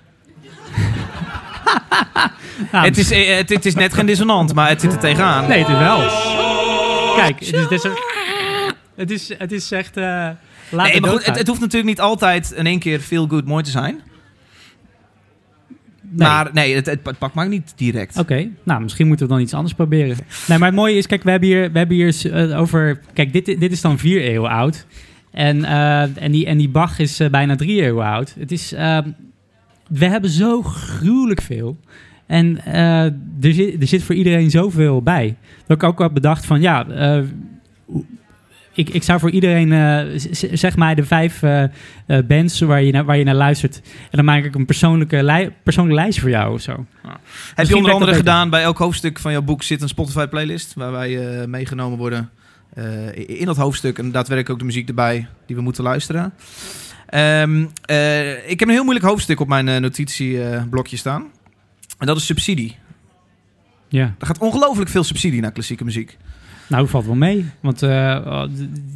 [2.71, 5.47] Nou, het, is, eh, het, het is net geen dissonant, maar het zit er tegenaan.
[5.47, 6.48] Nee, het is wel.
[7.21, 7.83] Kijk, het is, het is,
[8.95, 9.97] het is, het is echt...
[9.97, 10.29] eh
[10.71, 13.27] laat Nee, het maar goed, het, het hoeft natuurlijk niet altijd in één keer feel
[13.27, 14.01] good mooi te zijn.
[16.01, 16.27] Nee.
[16.27, 18.17] Maar nee, het, het, pakt ook niet direct.
[18.17, 20.17] Oké, nou misschien moeten we dan iets anders proberen.
[20.47, 22.99] Nee, maar het mooie is, kijk, we hebben hier, we hebben hier eh, over...
[23.13, 24.85] Kijk, dit, dit is dan vier eeuwen oud.
[25.31, 28.35] En, eh, en, die, en die Bach is bijna drie eeuwen oud.
[28.39, 28.73] Het is...
[28.73, 28.97] eh,
[29.87, 31.77] we hebben zo gruwelijk veel.
[32.29, 33.03] En eh,
[33.41, 35.35] er, zit, er zit voor iedereen zoveel bij.
[35.67, 36.87] Dat ik ook had bedacht van, ja...
[36.87, 37.23] eh,
[38.73, 40.19] ik, ik zou voor iedereen, eh,
[40.53, 41.39] zeg maar, de vijf
[42.27, 43.81] bands waar je, naar, waar je naar luistert.
[43.83, 46.85] En dan maak ik een persoonlijke, lij, persoonlijke lijst voor jou of zo.
[47.55, 50.73] Heb je onder andere gedaan bij elk hoofdstuk van jouw boek zit een Spotify playlist
[50.73, 52.29] waar wij meegenomen worden
[53.13, 56.33] in dat hoofdstuk en daadwerkelijk ook de muziek erbij die we moeten luisteren.
[57.05, 61.31] Ehm, eh, ik heb een heel moeilijk hoofdstuk op mijn notitieblokje staan.
[61.99, 62.75] En dat is subsidie.
[63.87, 64.15] Ja.
[64.19, 66.17] Er gaat ongelooflijk veel subsidie naar klassieke muziek.
[66.67, 67.45] Nou, valt wel mee.
[67.59, 68.43] Want eh,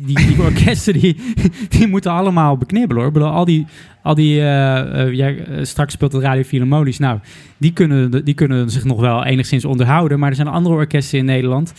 [0.06, 1.34] die, die orkesten die,
[1.70, 3.24] die moeten allemaal beknibbelen hoor.
[3.24, 3.66] Al die,
[4.02, 7.00] al die jij, eh, straks speelt het Radio Philharmonisch.
[7.00, 7.20] Nou,
[7.58, 10.20] die kunnen, die kunnen zich nog wel enigszins onderhouden.
[10.20, 11.74] Maar er zijn andere orkesten in Nederland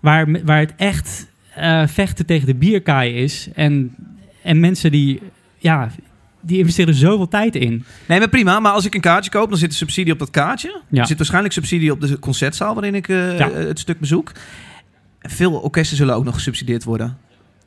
[0.00, 1.28] waar, waar het echt
[1.86, 3.48] vechten tegen de bierkaai is.
[3.54, 3.94] En,
[4.42, 5.20] en mensen die,
[5.58, 5.90] ja,
[6.40, 7.84] die investeren zoveel tijd in.
[8.06, 8.60] Nee, maar prima.
[8.60, 10.80] Maar als ik een kaartje koop, dan zit er subsidie op dat kaartje.
[10.88, 11.00] Ja.
[11.00, 13.50] Er zit waarschijnlijk subsidie op de concertzaal waarin ik eh, Ja.
[13.50, 14.32] het stuk bezoek.
[15.20, 17.16] Veel orkesten zullen ook nog gesubsidieerd worden.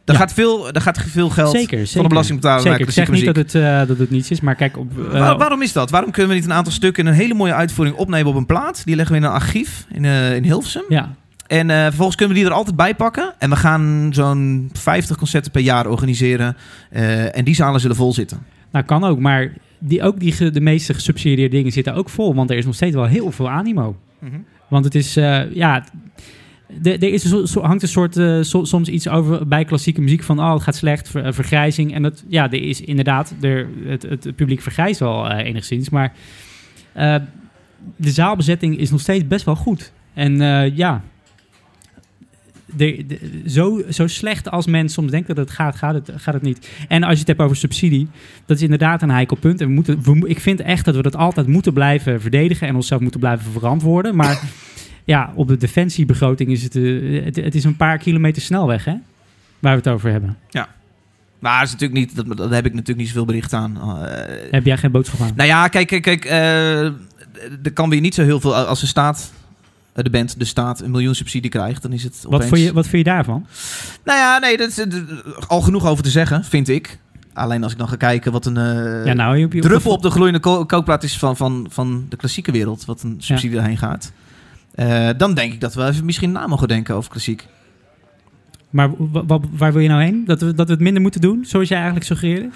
[0.05, 0.19] Er, Ja.
[0.19, 1.91] gaat, veel, er gaat veel geld Zeker, zeker.
[1.93, 2.87] van de belastingbetaler naar Zeker.
[2.87, 4.91] Ik zeg niet dat het, eh, dat het niets is, maar kijk op...
[4.99, 5.89] eh, Waar- waarom is dat?
[5.89, 8.45] Waarom kunnen we niet een aantal stukken in een hele mooie uitvoering opnemen op een
[8.45, 8.81] plaat?
[8.85, 10.83] Die leggen we in een archief in, eh, in Hilversum.
[10.89, 11.13] ja,
[11.47, 13.33] En eh, vervolgens kunnen we die er altijd bij pakken.
[13.39, 16.57] En we gaan zo'n 50 concerten per jaar organiseren.
[16.89, 18.37] Eh, en die zalen zullen vol zitten.
[18.73, 22.49] Nou, kan ook, maar die, ook die, de meeste gesubsidieerde dingen zitten ook vol, want
[22.49, 23.95] er is nog steeds wel heel veel animo.
[24.69, 25.85] Want het is, eh, ja,
[26.83, 30.23] er is een zo- hangt een soort, eh, so- soms iets over bij klassieke muziek
[30.23, 31.93] van, oh, het gaat slecht, ver- eh, vergrijzing.
[31.93, 36.13] En dat, ja, er is inderdaad, er, het, het publiek vergrijst wel enigszins, maar
[37.95, 39.93] de zaalbezetting is nog steeds best wel goed.
[40.13, 40.37] En
[40.75, 41.03] ja,
[42.75, 46.33] de, de- zo, zo slecht als men soms denkt dat het gaat, gaat het, gaat
[46.33, 46.69] het niet.
[46.87, 48.07] En als je het hebt over subsidie,
[48.45, 49.61] dat is inderdaad een heikel punt.
[49.61, 52.75] En we moeten, we, ik vind echt dat we dat altijd moeten blijven verdedigen en
[52.75, 54.15] onszelf moeten blijven verantwoorden.
[54.15, 54.41] Maar
[55.03, 58.95] ja, op de defensiebegroting is het, eh, het, het is een paar kilometer snelweg, hè?
[59.59, 60.37] Waar we het over hebben.
[61.39, 63.77] Maar dat is natuurlijk niet, dat, daar heb ik natuurlijk niet zoveel bericht aan.
[63.81, 65.31] Eh, Heb jij geen boodschap aan?
[65.35, 66.25] nou ja, kijk, kijk, kijk.
[66.25, 66.81] eh,
[67.63, 69.33] er kan weer niet zo heel veel als de staat,
[69.93, 71.81] de band, de staat, een miljoen subsidie krijgt.
[71.81, 72.49] Dan is het Wat opeens...
[72.51, 73.45] vind, je, wat vind je daarvan?
[74.03, 74.87] Nou ja, nee, dat is eh,
[75.47, 76.99] al genoeg over te zeggen, vind ik.
[77.33, 80.01] Alleen als ik dan ga kijken wat een eh, ja, nou, je, je- druppel op
[80.01, 83.77] de gloeiende ko- kookplaat is van, van, van de klassieke wereld, wat een subsidie erheen
[83.77, 84.11] gaat.
[84.75, 87.47] Eh, dan denk ik dat we even misschien na mogen denken over klassiek.
[88.69, 90.23] Maar wa- wa- waar wil je nou heen?
[90.25, 92.49] Dat we, dat we het minder moeten doen, zoals jij eigenlijk suggereerde?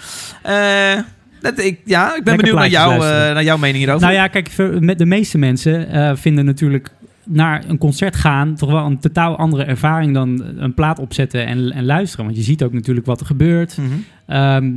[0.43, 1.03] Eh,
[1.41, 2.99] dat, ik, ja, ik ben Lekker benieuwd naar, jou,
[3.33, 4.01] naar jouw mening hierover.
[4.01, 4.55] Nou ja, kijk,
[4.97, 6.91] de meeste mensen vinden natuurlijk
[7.27, 11.71] naar een concert gaan toch wel een totaal andere ervaring dan een plaat opzetten en,
[11.71, 12.25] en luisteren.
[12.25, 13.77] Want je ziet ook natuurlijk wat er gebeurt.
[13.77, 13.87] Mhm.
[14.25, 14.73] Ehm,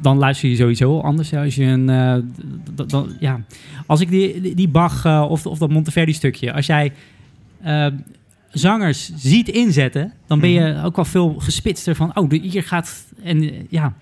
[0.00, 1.34] dan luister je sowieso anders.
[1.34, 2.16] Als, je een, eh,
[2.86, 3.40] dan, ja.
[3.86, 6.92] als ik die, die- Bach eh, of, of dat Monteverdi stukje, als jij
[7.62, 7.86] eh,
[8.50, 13.04] zangers ziet inzetten, dan ben je ook wel veel gespitster van, oh, de, hier gaat,
[13.22, 13.94] en ja,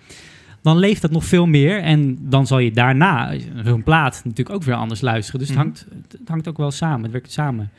[0.62, 1.80] dan leeft dat nog veel meer.
[1.82, 3.32] En dan zal je daarna
[3.64, 5.40] zo'n plaat natuurlijk ook weer anders luisteren.
[5.40, 5.58] Dus Mhm.
[5.58, 5.86] het, hangt,
[6.18, 7.70] het hangt ook wel samen, het werkt samen.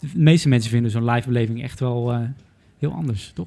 [0.00, 2.18] De meeste mensen vinden zo'n livebeleving echt wel eh,
[2.78, 3.46] heel anders, toch?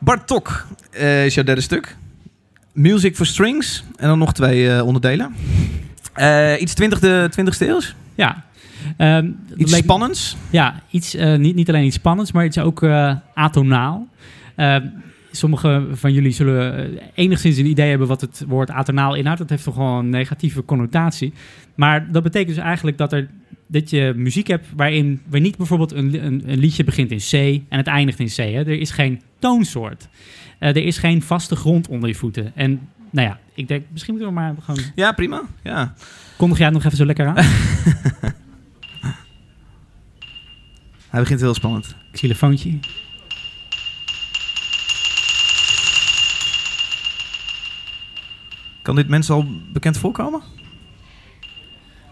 [0.00, 1.96] Bartok eh, is jouw derde stuk.
[2.72, 3.84] Music for Strings.
[3.96, 5.34] En dan nog twee eh, onderdelen.
[6.60, 7.94] Iets 20e, 20e eeuws.
[8.14, 8.44] Ja.
[8.96, 10.36] Ehm, Iets leek- spannends.
[10.50, 12.84] Ja, iets, niet, niet alleen iets spannends, maar het is ook
[13.34, 14.08] atonaal.
[15.32, 19.40] Sommigen van jullie zullen eh, enigszins een idee hebben wat het woord atonaal inhoudt.
[19.40, 21.32] Dat heeft toch wel een negatieve connotatie.
[21.74, 23.28] Maar dat betekent dus eigenlijk dat, er,
[23.66, 27.62] dat je muziek hebt waarin waar niet bijvoorbeeld een, een, een liedje begint in C
[27.68, 28.36] en het eindigt in C.
[28.36, 28.58] Hè.
[28.58, 30.08] Er is geen toonsoort.
[30.58, 32.52] Eh, er is geen vaste grond onder je voeten.
[32.54, 34.80] En nou ja, ik denk misschien moeten we maar gewoon...
[34.94, 35.42] Ja, prima.
[35.62, 35.94] Ja.
[36.36, 37.34] Kondig jij het nog even zo lekker aan?
[41.10, 41.94] Hij begint heel spannend.
[42.12, 42.78] Xylofoontje.
[48.90, 50.40] Kan dit mensen al bekend voorkomen?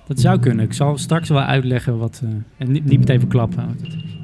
[0.07, 0.65] Dat zou kunnen.
[0.65, 2.23] Ik zal straks wel uitleggen wat.
[2.25, 3.65] eh, en niet, niet meteen verklappen.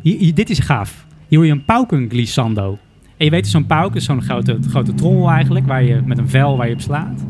[0.02, 1.06] Hier, hier- dit is gaaf.
[1.28, 2.78] Hier hoor je een paukenglissando.
[3.16, 6.28] En je weet, zo'n pauk is zo'n grote, grote trommel eigenlijk, waar je, met een
[6.28, 7.24] vel waar je op slaat.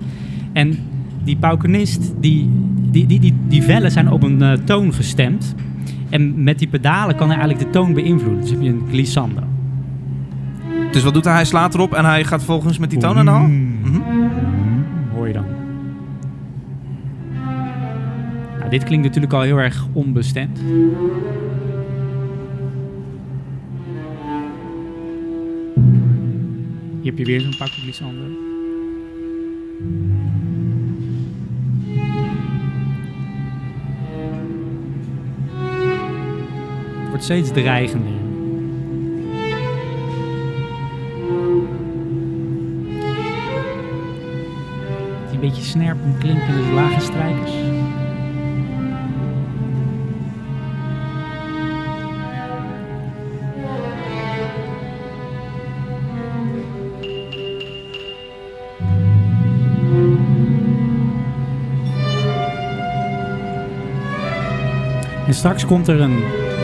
[0.52, 0.78] En
[1.24, 2.50] die paukenist, die,
[2.90, 5.54] die, die, die, die vellen zijn op een eh, toon gestemd.
[6.10, 8.40] En met die pedalen kan hij eigenlijk de toon beïnvloeden.
[8.40, 9.42] Dus heb je een glissando.
[10.92, 11.34] Dus wat doet hij?
[11.34, 13.52] Hij slaat erop en hij gaat volgens met die toon aan de hand.
[18.74, 20.58] Dit klinkt natuurlijk al heel erg onbestemd.
[27.00, 28.22] Hier heb je weer zo'n pakje glissando.
[36.98, 38.12] Het wordt steeds dreigender.
[45.30, 47.73] Die beetje snerpend klinkende lage strijkers.
[65.26, 66.22] En straks komt er een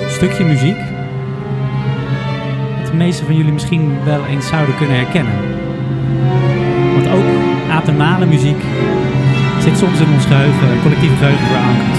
[0.09, 0.79] stukje muziek.
[2.79, 5.35] Dat de meeste van jullie misschien wel eens zouden kunnen herkennen.
[6.95, 7.25] Want ook
[7.71, 8.63] atonale muziek
[9.61, 11.99] zit soms in ons geheugen, collectieve geheugen verankerd.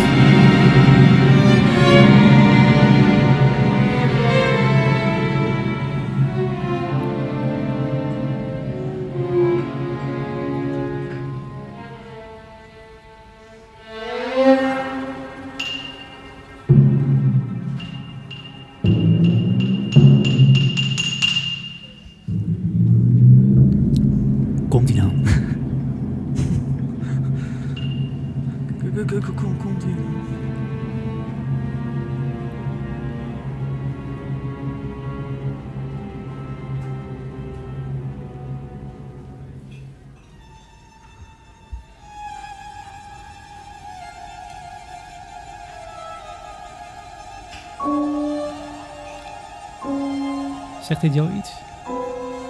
[51.01, 51.51] Zegt dit jou iets?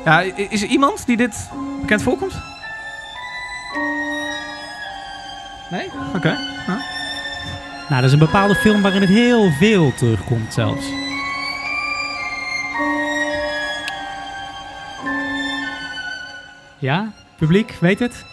[0.05, 1.49] Ja, is er iemand die dit
[1.81, 2.33] bekend voorkomt?
[5.69, 5.89] Nee?
[6.15, 6.37] Oké.
[7.89, 10.85] Nou, dat is een bepaalde film waarin het heel veel terugkomt zelfs.
[16.79, 17.11] Ja?
[17.37, 18.25] Publiek, weet het?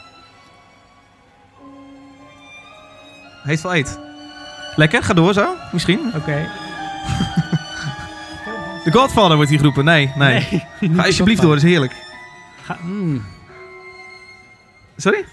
[3.44, 3.98] Hateful Eight.
[4.76, 6.12] Lekker, ga door zo, misschien.
[6.14, 6.48] Oké.
[8.84, 9.84] The Godfather wordt hier geroepen.
[9.84, 10.40] Nee, nee.
[10.80, 11.92] Ga alsjeblieft door, is heerlijk.
[12.62, 13.22] Ga, mm.
[14.96, 15.24] Sorry?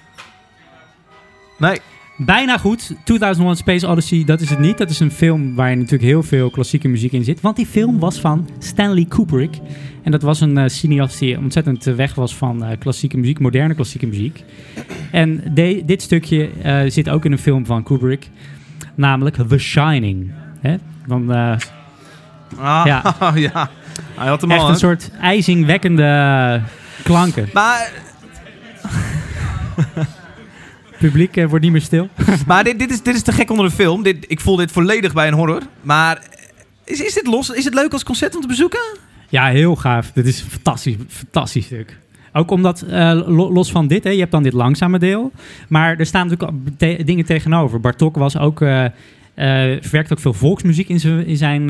[1.57, 1.79] Nee.
[2.17, 2.95] Bijna goed.
[3.03, 4.77] 2001 Space Odyssey, dat is het niet.
[4.77, 7.41] Dat is een film waar natuurlijk heel veel klassieke muziek in zit.
[7.41, 9.59] Want die film was van Stanley Kubrick.
[10.03, 14.07] En dat was een cineast die ontzettend weg was van eh, klassieke muziek, moderne klassieke
[14.07, 14.43] muziek.
[15.11, 18.29] En de- dit stukje eh, zit ook in een film van Kubrick.
[18.95, 20.31] Namelijk The Shining.
[20.59, 20.75] Hè?
[21.07, 21.31] Van,
[22.57, 23.15] Ah, ja.
[23.35, 23.69] Ja.
[24.15, 26.61] Hij had hem echt al, een soort ijzingwekkende
[27.03, 27.49] klanken.
[27.53, 27.91] Maar,
[30.99, 32.09] publiek eh, wordt niet meer stil.
[32.47, 34.03] maar dit, dit, is, dit is te gek onder een film.
[34.03, 35.61] Dit, ik voel dit volledig bij een horror.
[35.81, 36.21] Maar
[36.83, 37.49] is, is dit los?
[37.49, 38.79] Is het leuk als concert om te bezoeken?
[39.29, 40.11] Ja, heel gaaf.
[40.11, 41.97] Dit is een fantastisch, fantastisch stuk.
[42.33, 45.31] Ook omdat, eh, lo- los van dit, hè, je hebt dan dit langzame deel.
[45.69, 47.79] Maar er staan natuurlijk te- dingen tegenover.
[47.79, 48.85] Bartok was ook, eh,
[49.81, 51.69] verwerkt ook veel volksmuziek in zijn, in zijn,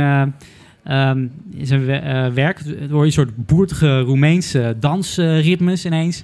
[0.86, 1.20] ehm,
[1.54, 2.60] in zijn we- werk.
[2.60, 6.24] Er hoor je een soort boertige Roemeense dansritmes ineens.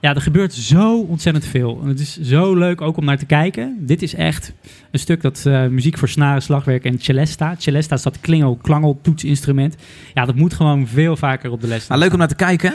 [0.00, 1.78] Ja, er gebeurt zo ontzettend veel.
[1.82, 3.76] En het is zo leuk ook om naar te kijken.
[3.80, 4.52] Dit is echt
[4.90, 7.54] een stuk dat eh, muziek voor snaren, slagwerk en celesta.
[7.58, 9.76] Celesta is dat klingel, klangel, toetsinstrument.
[10.14, 11.86] Ja, dat moet gewoon veel vaker op de les.
[11.86, 12.74] Nou, leuk om naar te kijken.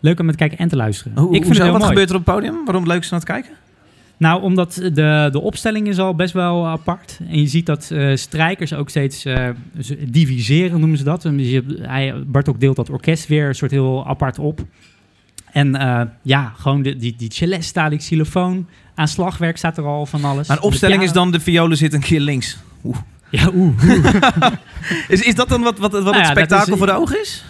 [0.00, 1.12] Leuk om naar te kijken en te luisteren.
[1.18, 1.62] Hoe, ik vind hoezo?
[1.62, 1.90] het Wat mooi.
[1.92, 2.64] gebeurt er op het podium?
[2.64, 3.50] Waarom het leuk is om naar te kijken?
[4.18, 7.18] Nou, omdat de, de opstelling is al best wel apart.
[7.28, 9.48] En je ziet dat eh, strijkers ook steeds eh,
[10.08, 11.24] diviseren, noemen ze dat.
[11.24, 14.60] En dus je, hij, Bartok deelt dat orkest weer een soort heel apart op.
[15.52, 18.66] En eh, ja, gewoon de, die, die celesta, die xylofoon.
[18.94, 20.48] Aan slagwerk staat er al van alles.
[20.48, 22.58] Maar een opstelling is dan de violen zit een keer links.
[23.30, 23.82] Ja, oeh.
[25.08, 27.20] Is, is dat dan wat, wat, wat Nou het ja, spektakel is- voor de ogen
[27.20, 27.44] is?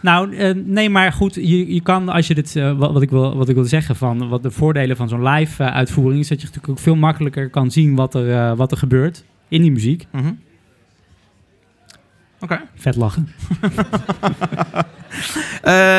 [0.00, 3.10] Nou, eh, nee, maar goed, je, je kan als je dit, eh, wat, wat, ik
[3.10, 6.28] wil, wat ik wil zeggen van wat de voordelen van zo'n live eh, uitvoering is,
[6.28, 9.72] dat je natuurlijk ook veel makkelijker kan zien wat er, wat er gebeurt in die
[9.72, 10.06] muziek.
[10.10, 10.32] Mhm.
[12.40, 12.60] Oké.
[12.74, 13.28] Vet lachen.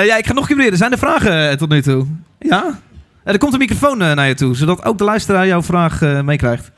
[0.06, 0.78] Ja, ik ga nog een keer proberen.
[0.78, 2.06] Zijn er vragen tot nu toe?
[2.40, 2.80] Ja?
[3.24, 6.72] Er komt een microfoon naar je toe, zodat ook de luisteraar jouw vraag meekrijgt.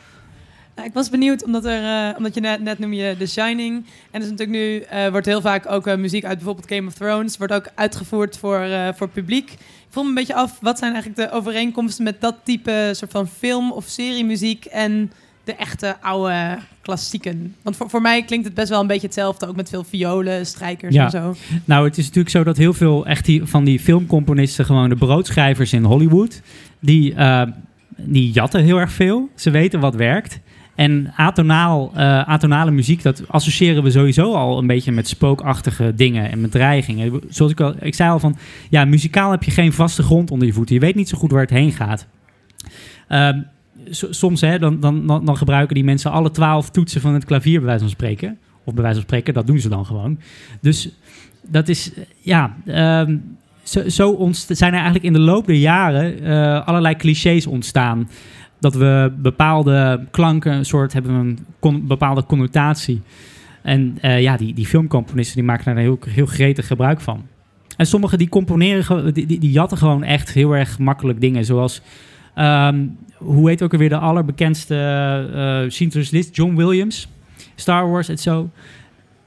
[0.81, 3.85] Nou, ik was benieuwd, omdat, er, eh, omdat je net, net noemde je The Shining.
[4.11, 6.93] En is natuurlijk nu, eh, wordt heel vaak ook eh, muziek uit bijvoorbeeld Game of
[6.93, 9.51] Thrones, wordt ook uitgevoerd voor, voor publiek.
[9.51, 9.57] Ik
[9.89, 13.27] vroeg me een beetje af, wat zijn eigenlijk de overeenkomsten met dat type soort van
[13.27, 15.11] film- of seriemuziek en
[15.43, 17.55] de echte oude klassieken?
[17.61, 20.45] Want voor, voor mij klinkt het best wel een beetje hetzelfde, ook met veel violen,
[20.45, 21.03] strijkers Ja.
[21.03, 21.35] en zo.
[21.65, 24.95] Nou, het is natuurlijk zo dat heel veel echt die, van die filmcomponisten, gewoon de
[24.95, 26.41] broodschrijvers in Hollywood,
[26.79, 27.15] die,
[27.95, 29.29] die jatten heel erg veel.
[29.35, 30.39] Ze weten wat werkt.
[30.75, 36.31] En atonaal, eh, atonale muziek, dat associëren we sowieso al een beetje met spookachtige dingen
[36.31, 37.21] en met dreigingen.
[37.29, 38.37] Zoals ik al, ik zei al van,
[38.69, 40.75] ja, muzikaal heb je geen vaste grond onder je voeten.
[40.75, 42.07] Je weet niet zo goed waar het heen gaat.
[43.07, 43.41] Ehm,
[43.89, 47.67] soms hè, dan, dan, dan, gebruiken die mensen alle twaalf toetsen van het klavier, bij
[47.67, 48.37] wijze van spreken.
[48.63, 50.19] Of bij wijze van spreken, dat doen ze dan gewoon.
[50.61, 50.89] Dus
[51.49, 53.17] dat is, ja, ehm,
[53.63, 58.09] zo, zo zijn er eigenlijk in de loop der jaren eh, allerlei clichés ontstaan.
[58.61, 63.01] Dat we bepaalde klanken, een soort hebben een bepaalde connotatie.
[63.61, 67.25] En eh, ja, die, die filmcomponisten die maken daar heel, heel gretig gebruik van.
[67.77, 71.45] En sommigen die componeren, die, die, die jatten gewoon echt heel erg makkelijk dingen.
[71.45, 71.81] Zoals,
[72.35, 72.85] ehm,
[73.17, 74.75] hoe heet ook alweer de allerbekendste
[75.63, 77.07] uh, Schindler's List, John Williams.
[77.55, 78.49] Star Wars en zo.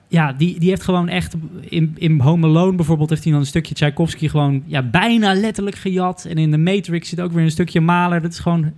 [0.09, 1.35] Ja, die, die heeft gewoon echt...
[1.61, 5.77] In, in Home Alone bijvoorbeeld heeft hij dan een stukje Tchaikovsky gewoon ja, bijna letterlijk
[5.77, 6.25] gejat.
[6.25, 8.23] En in The Matrix zit ook weer een stukje Maler.
[8.23, 8.73] Dat is gewoon...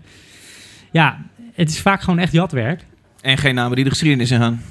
[0.92, 1.18] Ja,
[1.54, 2.84] het is vaak gewoon echt jatwerk.
[3.20, 4.62] En geen namen die de geschiedenis in gaan.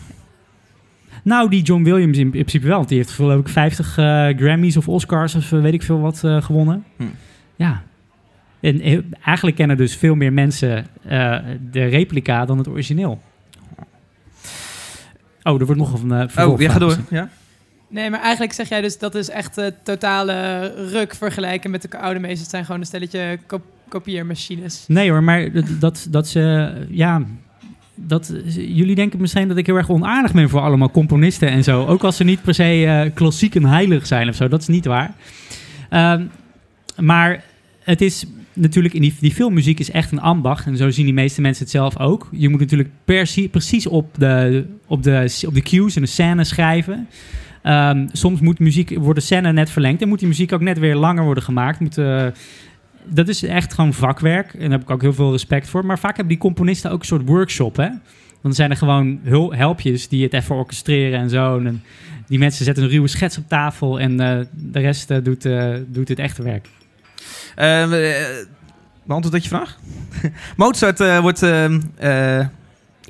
[1.23, 2.77] Nou, die John Williams in principe wel.
[2.77, 5.99] Want die heeft geloof ik 50 eh, Grammys of Oscars of eh, weet ik veel
[5.99, 6.83] wat eh, gewonnen.
[6.97, 7.03] Hm.
[7.55, 7.83] Ja.
[8.59, 11.37] En eh, eigenlijk kennen dus veel meer mensen eh,
[11.71, 13.21] de replica dan het origineel.
[15.43, 16.97] Oh, er wordt nog een uh, Oh, ja, ga door.
[17.09, 17.29] Ja?
[17.87, 20.61] Nee, maar eigenlijk zeg jij dus dat is echt een totale
[20.91, 22.41] ruk vergelijken met de oude meesters.
[22.41, 24.85] Het zijn gewoon een stelletje kop- kopieermachines.
[24.87, 26.73] Nee hoor, maar dat, dat, ze...
[26.89, 27.25] Ja,
[27.95, 31.85] dat, jullie denken misschien dat ik heel erg onaardig ben voor allemaal componisten en zo.
[31.85, 34.47] Ook als ze niet per se eh, klassiek en heilig zijn of zo.
[34.47, 35.15] Dat is niet waar.
[35.89, 36.23] Ehm,
[36.99, 37.43] maar
[37.79, 38.93] het is natuurlijk...
[38.93, 40.65] In die, die filmmuziek is echt een ambacht.
[40.65, 42.29] En zo zien die meeste mensen het zelf ook.
[42.31, 42.89] Je moet natuurlijk
[43.51, 47.07] precies op de, op, de, op de cues en de scène schrijven.
[47.61, 50.01] Ehm, soms moet muziek, wordt de scène net verlengd.
[50.01, 51.79] En moet die muziek ook net weer langer worden gemaakt.
[51.79, 52.27] Moet, eh,
[53.07, 54.53] dat is echt gewoon vakwerk.
[54.53, 55.85] En daar heb ik ook heel veel respect voor.
[55.85, 57.89] Maar vaak hebben die componisten ook een soort workshop, hè?
[58.41, 61.59] Dan zijn er gewoon helpjes die het even orchestreren en zo.
[61.59, 61.83] En
[62.27, 65.73] die mensen zetten een ruwe schets op tafel en eh, de rest eh, doet, eh,
[65.87, 66.67] doet het echte werk.
[67.55, 68.47] Eh, eh,
[69.03, 69.79] beantwoord dat je vraag?
[70.57, 71.65] Mozart eh, wordt eh,
[72.39, 72.47] eh,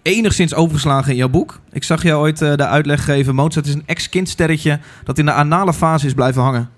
[0.01, 1.59] enigszins overgeslagen in jouw boek.
[1.71, 3.35] Ik zag jou ooit eh, de uitleg geven.
[3.35, 6.69] Mozart is een ex-kindsterretje dat in de anale fase is blijven hangen.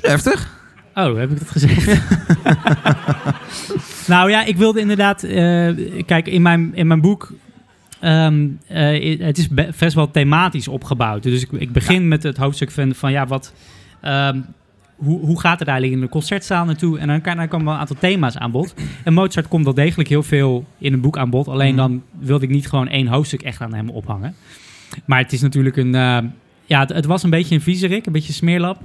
[0.00, 0.57] Heftig.
[0.98, 2.00] Oh, heb ik dat gezegd?
[4.08, 5.22] nou ja, ik wilde inderdaad...
[5.22, 5.70] eh,
[6.06, 7.32] kijk, in mijn, in mijn boek...
[8.00, 11.22] ehm, eh, het is be- best wel thematisch opgebouwd.
[11.22, 13.52] Dus ik, ik begin met het hoofdstuk van, van ja, wat...
[14.00, 14.40] ehm,
[14.96, 16.98] hoe, hoe gaat het eigenlijk in de concertzaal naartoe?
[16.98, 18.74] En dan, kan, dan komen wel een aantal thema's aan bod.
[19.04, 21.48] En Mozart komt wel degelijk heel veel in een boek aan bod.
[21.48, 21.76] Alleen Mhm.
[21.76, 24.34] dan wilde ik niet gewoon één hoofdstuk echt aan hem ophangen.
[25.04, 25.94] Maar het is natuurlijk een...
[25.94, 26.18] eh,
[26.64, 28.80] ja, het, het was een beetje een viezerik, een beetje smeerlap.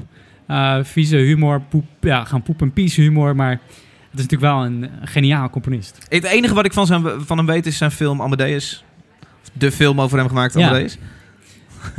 [0.47, 3.35] Eh, vieze humor, poep, ja, gaan poep en pies humor.
[3.35, 6.05] Maar het is natuurlijk wel een, geniaal componist.
[6.09, 8.83] Het enige wat ik van, zijn, van hem weet is zijn film Amadeus.
[9.53, 10.67] De film over hem gemaakt, Ja.
[10.67, 10.97] Amadeus.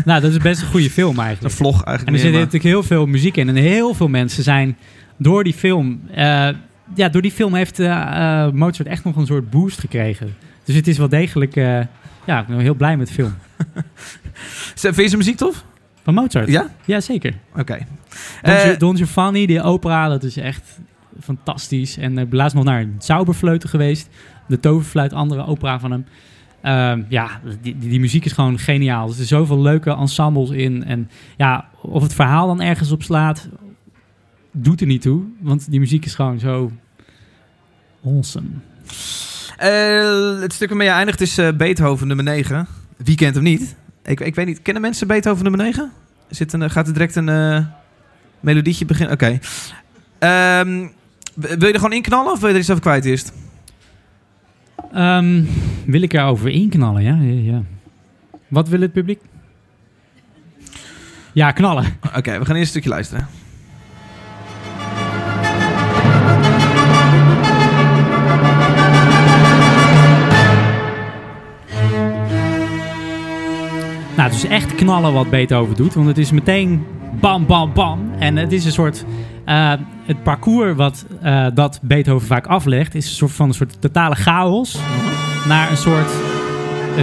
[0.05, 1.55] nou, dat is best een goede film Een eigenlijk.
[1.55, 3.49] vlog En eigenlijk er meer, zit maar- natuurlijk heel veel muziek in.
[3.49, 4.77] En heel veel mensen zijn
[5.19, 6.01] door die film...
[6.11, 6.49] eh,
[6.95, 10.37] ja, door die film heeft eh, Mozart echt nog een soort boost gekregen.
[10.65, 11.55] Dus het is wel degelijk...
[12.27, 13.35] ja, ik ben heel blij met de film.
[14.75, 15.65] Vind je zijn muziek tof?
[16.03, 16.49] Van Mozart?
[16.49, 16.71] Ja?
[16.85, 17.35] Ja, zeker.
[17.57, 17.79] Oké.
[18.43, 20.79] Don, Eh, Gio- Don Giovanni, die opera, dat is echt
[21.21, 21.97] fantastisch.
[21.97, 24.09] En ik ben laatst nog naar een Zauberfleuten geweest.
[24.49, 26.07] De Toverfluit, andere opera van hem.
[26.63, 29.03] Ehm, ja, die, die, die muziek is gewoon geniaal.
[29.03, 30.85] Er zitten zoveel leuke ensembles in.
[30.85, 33.49] En ja, of het verhaal dan ergens op slaat,
[34.53, 35.23] doet er niet toe.
[35.41, 36.71] Want die muziek is gewoon zo
[38.05, 38.47] awesome.
[39.57, 42.67] Eh, het stuk waarmee je eindigt is eh, Beethoven nummer 9.
[42.97, 43.77] Wie kent hem niet?
[44.05, 44.63] Ik, ik weet niet.
[44.63, 45.93] Kennen mensen Beethoven nummer 9?
[46.29, 47.65] Zit een, eh, gaat er direct een eh,
[48.45, 49.15] melodietje beginnen?
[49.15, 49.39] Oké.
[50.19, 50.87] Ehm,
[51.35, 53.33] wil je er gewoon inknallen of wil je er iets over kwijt eerst?
[54.93, 55.43] Ehm,
[55.87, 57.15] wil ik erover inknallen, ja?
[57.15, 57.63] ja, ja.
[58.49, 59.21] Wat wil het publiek?
[61.33, 61.85] Ja, knallen.
[62.17, 63.29] Oké, we gaan eerst een stukje luisteren.
[74.17, 75.95] Nou, het is echt knallen wat Beethoven doet.
[75.95, 76.87] Want het is meteen
[77.21, 78.11] bam, bam, bam.
[78.19, 79.05] En het is een soort...
[79.45, 79.73] eh,
[80.07, 82.95] het parcours wat eh, dat Beethoven vaak aflegt...
[82.95, 84.79] is een soort van een soort totale chaos...
[85.49, 86.11] naar een soort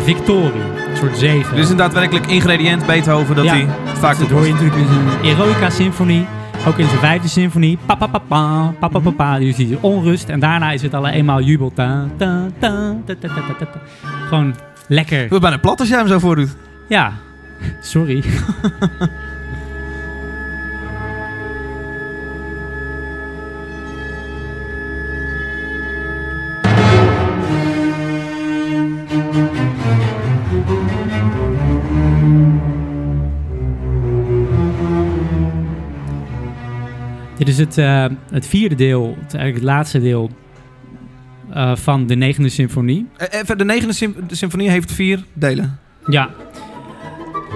[0.03, 0.61] victorie.
[0.89, 1.55] Een soort zegen.
[1.55, 3.51] Dit is een daadwerkelijk ingrediënt Beethoven dat Ja.
[3.53, 6.25] hij vaak dat hoor je natuurlijk in zijn Eroica-symfonie.
[6.67, 7.77] Ook in zijn vijfde symfonie.
[7.85, 9.39] Pa, pa, pa, pa, pa, pa, pa, pa.
[9.39, 10.29] Dus die onrust.
[10.29, 11.71] En daarna is het al eenmaal jubel.
[11.73, 13.79] Ta, ta, ta, ta, ta, ta, ta, ta.
[14.27, 14.55] Gewoon
[14.87, 15.19] lekker.
[15.19, 16.55] Het wordt bijna plat als jij hem zo voordoet.
[16.89, 17.11] Ja,
[17.81, 18.23] sorry.
[37.41, 40.29] Dit is het, eh, het vierde deel, het, eigenlijk het laatste deel
[41.53, 43.07] eh, van de negende symfonie.
[43.17, 45.79] Eh, Even, de negende sym- de symfonie heeft vier delen.
[46.07, 46.29] Ja,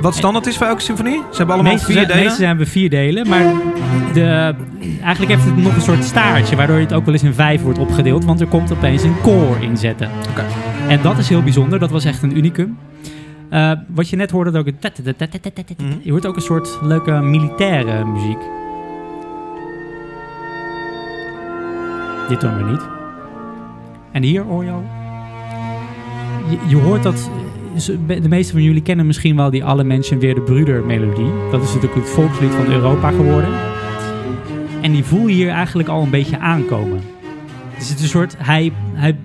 [0.01, 1.13] Wat standaard is voor elke symfonie?
[1.31, 2.23] Ze hebben allemaal meeste vier zijn, delen.
[2.23, 3.53] meeste zijn we vier delen, maar
[4.13, 4.55] de,
[5.01, 7.79] eigenlijk heeft het nog een soort staartje, waardoor het ook wel eens in vijf wordt
[7.79, 10.09] opgedeeld, want er komt opeens een koor inzetten.
[10.29, 10.43] Oké.
[10.88, 12.77] En dat is heel bijzonder, dat was echt een unicum.
[13.88, 14.79] Wat je net hoorde, dat ook een
[15.77, 15.93] Mhm.
[16.01, 18.38] je hoort ook een soort leuke militaire muziek.
[22.28, 22.82] Dit doen we niet.
[24.11, 24.73] En hier hoor je.
[26.67, 27.30] Je, hoort dat
[28.07, 31.32] de meeste van jullie kennen misschien wel die Alle Mensen Weer de Bruder melodie.
[31.51, 33.49] Dat is natuurlijk het volkslied van Europa geworden.
[34.82, 37.01] En die voel je hier eigenlijk al een beetje aankomen.
[37.78, 39.17] Dus het is een soort, hij, hij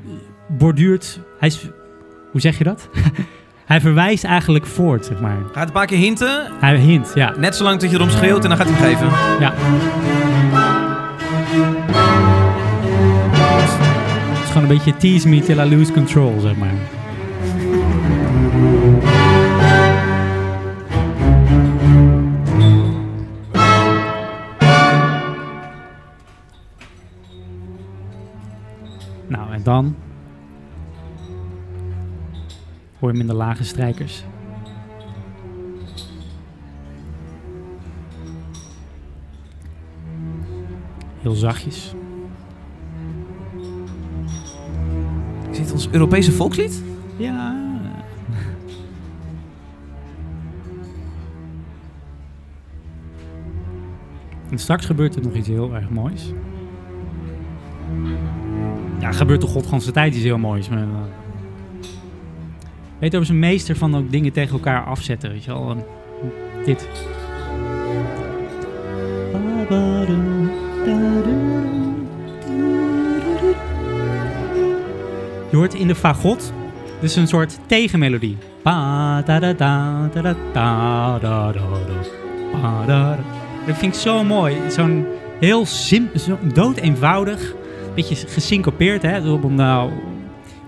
[0.47, 1.69] borduurt, hij is,
[2.31, 2.89] hoe zeg je dat?
[3.65, 5.37] hij verwijst eigenlijk voort, zeg maar.
[5.53, 6.47] Gaat een paar keer hinten.
[6.61, 7.35] Hij hint, ja.
[7.39, 9.09] Net zolang dat je erom schreeuwt en dan gaat hij hem geven.
[9.41, 10.30] ja.
[14.63, 16.75] Een beetje tease me till lose control, zeg maar.
[29.29, 29.97] Nou, en dan
[32.99, 34.25] hoor je in de lage strijkers.
[41.21, 41.95] Heel zachtjes.
[45.51, 46.83] Is dit ons Europese volkslied?
[47.17, 47.69] Ja.
[54.51, 56.33] En straks gebeurt er nog iets heel erg moois.
[58.99, 60.69] Ja, er gebeurt de godganse tijd iets heel moois.
[60.69, 60.87] Maar, uh,
[62.99, 65.31] weet je, is een meester van ook dingen tegen elkaar afzetten.
[65.31, 65.87] Weet je wel,
[66.65, 66.89] dit.
[75.51, 76.53] Je hoort in de fagot,
[77.01, 78.37] dus een soort tegenmelodie.
[83.67, 84.57] Dat vind ik zo mooi.
[84.69, 85.07] Zo'n
[85.41, 87.55] heel simpel, zo dood eenvoudig.
[87.95, 89.31] Beetje gesyncopeerd, hè?
[89.31, 89.85] Op een, eh,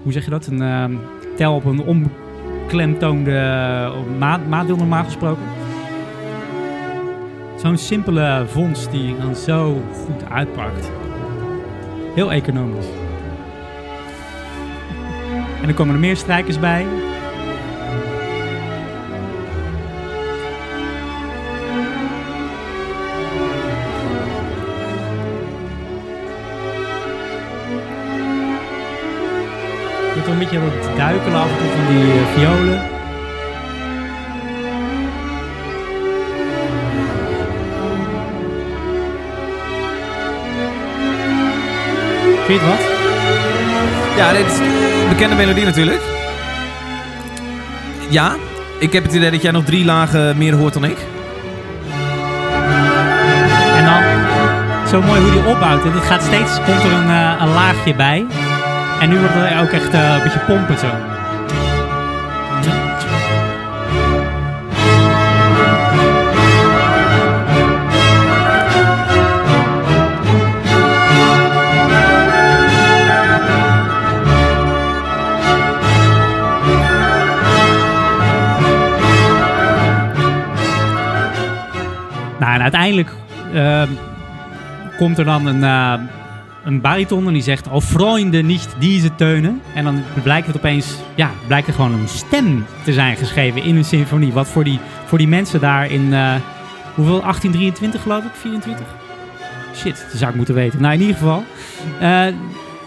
[0.02, 0.46] hoe zeg je dat?
[0.46, 0.92] Een ehm,
[1.36, 3.30] tel op een omklemtoonde
[4.18, 5.42] uh, maatdeel normaal gesproken.
[7.56, 10.90] Zo'n simpele vondst die dan zo goed uitpakt.
[12.14, 13.01] Heel economisch.
[15.62, 16.86] En er komen er meer strijkers bij.
[30.08, 32.90] Je moet een beetje wat duikelen af en toe van die uh, violen.
[42.46, 44.16] Vind je het wat?
[44.16, 46.00] Ja, dit is bekende melodie natuurlijk.
[48.08, 48.36] Ja,
[48.78, 50.96] ik heb het idee dat jij nog drie lagen meer hoort dan ik.
[53.76, 54.02] En dan,
[54.88, 55.84] zo mooi hoe die opbouwt.
[55.84, 58.26] Het gaat steeds, komt er een, uh, een laagje bij.
[59.00, 60.88] En nu wordt het ook echt uh, een beetje pompen zo.
[82.62, 83.10] En uiteindelijk
[83.54, 83.82] uh,
[84.96, 85.94] komt er dan een, uh,
[86.64, 87.68] een bariton en die zegt...
[87.68, 89.60] Oh, vrienden, niet deze teunen.
[89.74, 90.94] En dan blijkt het opeens...
[91.14, 94.32] Ja, blijkt er gewoon een stem te zijn geschreven in een symfonie.
[94.32, 96.02] Wat voor die, voor die mensen daar in...
[96.12, 96.34] Uh,
[96.94, 97.20] hoeveel?
[97.20, 98.30] 1823 geloof ik?
[98.34, 98.86] 24?
[99.76, 100.80] Shit, dat zou ik moeten weten.
[100.80, 101.44] Nou, in ieder geval...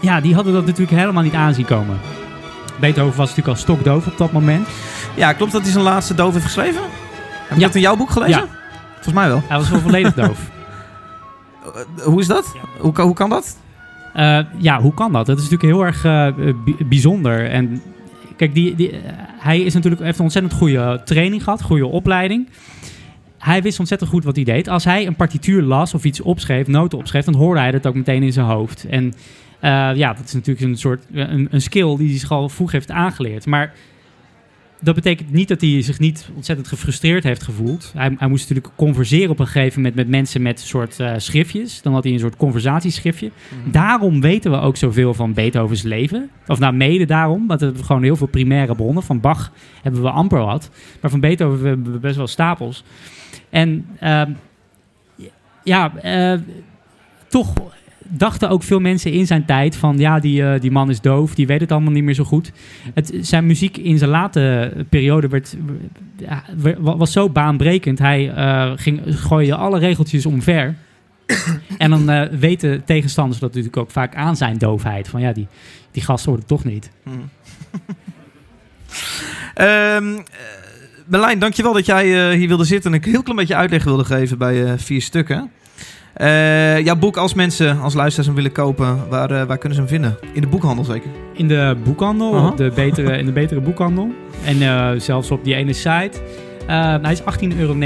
[0.00, 1.98] ja, die hadden dat natuurlijk helemaal niet aanzien komen.
[2.80, 4.68] Beethoven was natuurlijk al stokdoof op dat moment.
[5.14, 6.82] Ja, klopt dat hij zijn laatste doof heeft geschreven?
[6.82, 7.66] Heb je Ja.
[7.66, 8.40] dat in jouw boek gelezen?
[8.40, 8.64] Ja.
[9.06, 9.42] Volgens mij wel.
[9.48, 10.50] Hij was wel volledig doof.
[11.66, 12.54] Uh, hoe is dat?
[12.78, 13.58] Hoe, kan- hoe kan dat?
[14.16, 15.26] Uh, ja, hoe kan dat?
[15.26, 17.50] Dat is natuurlijk heel erg uh, bi- bijzonder.
[17.50, 17.82] En
[18.36, 18.98] kijk, die, die, uh,
[19.38, 22.48] hij is natuurlijk, heeft een ontzettend goede training gehad, goede opleiding.
[23.38, 24.68] Hij wist ontzettend goed wat hij deed.
[24.68, 27.94] Als hij een partituur las of iets opschreef, noten opschreef, dan hoorde hij dat ook
[27.94, 28.86] meteen in zijn hoofd.
[28.88, 29.12] En
[29.96, 32.90] ja, dat is natuurlijk een soort een, een skill die hij zich al vroeg heeft
[32.90, 33.46] aangeleerd.
[33.46, 33.72] Maar
[34.80, 37.92] dat betekent niet dat hij zich niet ontzettend gefrustreerd heeft gevoeld.
[37.96, 41.12] Hij, hij moest natuurlijk converseren op een gegeven moment met mensen met een soort uh,
[41.16, 41.82] schriftjes.
[41.82, 43.30] Dan had hij een soort conversatieschriftje.
[43.54, 43.72] Mm-hmm.
[43.72, 46.30] Daarom weten we ook zoveel van Beethovens leven.
[46.46, 47.46] Of nou, mede daarom.
[47.46, 49.02] Want we hebben gewoon heel veel primaire bronnen.
[49.02, 49.52] Van Bach
[49.82, 50.70] hebben we amper wat.
[51.00, 52.84] Maar van Beethoven hebben we best wel stapels.
[53.50, 54.22] En uh,
[55.64, 56.40] ja, uh,
[57.28, 57.52] toch
[58.08, 61.34] dachten ook veel mensen in zijn tijd van ja, die, uh, die man is doof,
[61.34, 62.52] die weet het allemaal niet meer zo goed.
[62.94, 65.56] Het, zijn muziek in zijn late periode werd,
[66.78, 67.98] was zo baanbrekend.
[67.98, 70.74] Hij uh, ging gooien alle regeltjes omver.
[71.78, 75.08] en dan uh, weten tegenstanders dat natuurlijk ook vaak aan zijn doofheid.
[75.08, 75.46] Van ja, die,
[75.90, 76.90] die gast hoort het toch niet.
[77.02, 77.28] Hmm.
[81.16, 84.38] um, dankjewel dat jij hier wilde zitten en een heel klein beetje uitleg wilde geven
[84.38, 85.50] bij vier stukken.
[86.16, 89.84] Eh, jouw boek, als mensen, als luisteraars hem willen kopen, waar, eh, waar kunnen ze
[89.84, 90.18] hem vinden?
[90.32, 91.10] In de boekhandel zeker?
[91.32, 94.10] In de boekhandel, op de betere, in de betere boekhandel.
[94.44, 96.12] En eh, zelfs op die ene site.
[96.66, 97.76] Hij is 18,99 euro.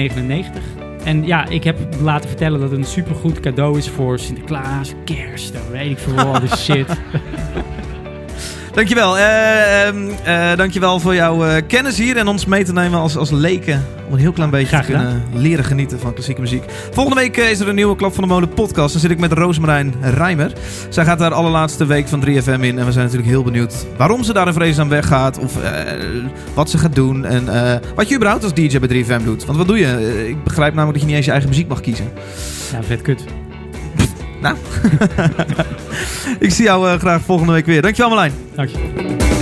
[1.04, 5.52] En ja, ik heb laten vertellen dat het een supergoed cadeau is voor Sinterklaas, kerst,
[5.52, 6.86] dat weet ik veel wat, die shit.
[8.72, 9.18] Dankjewel.
[9.18, 13.30] Ehm, eh, dankjewel voor jouw eh, kennis hier en ons mee te nemen als, als
[13.30, 13.86] leken.
[14.06, 16.64] Om een heel klein beetje Graag te kunnen leren genieten van klassieke muziek.
[16.90, 18.92] Volgende week is er een nieuwe Klap van de Molen podcast.
[18.92, 20.52] Dan zit ik met Roosmarijn Rijmer.
[20.88, 22.78] Zij gaat daar allerlaatste week van 3FM in.
[22.78, 25.38] En we zijn natuurlijk heel benieuwd waarom ze daar in vrees aan weggaat.
[25.38, 25.56] Of
[26.54, 27.24] wat ze gaat doen.
[27.24, 27.44] En
[27.94, 29.44] wat je überhaupt als DJ bij 3FM doet.
[29.44, 30.24] Want wat doe je?
[30.28, 32.08] Ik begrijp namelijk dat je niet eens je eigen muziek mag kiezen.
[32.72, 33.39] Ja, vet kut.
[36.38, 37.82] ik zie jou eh, graag volgende week weer.
[37.82, 38.32] Dankjewel Marlijn.
[38.54, 39.39] Dank je.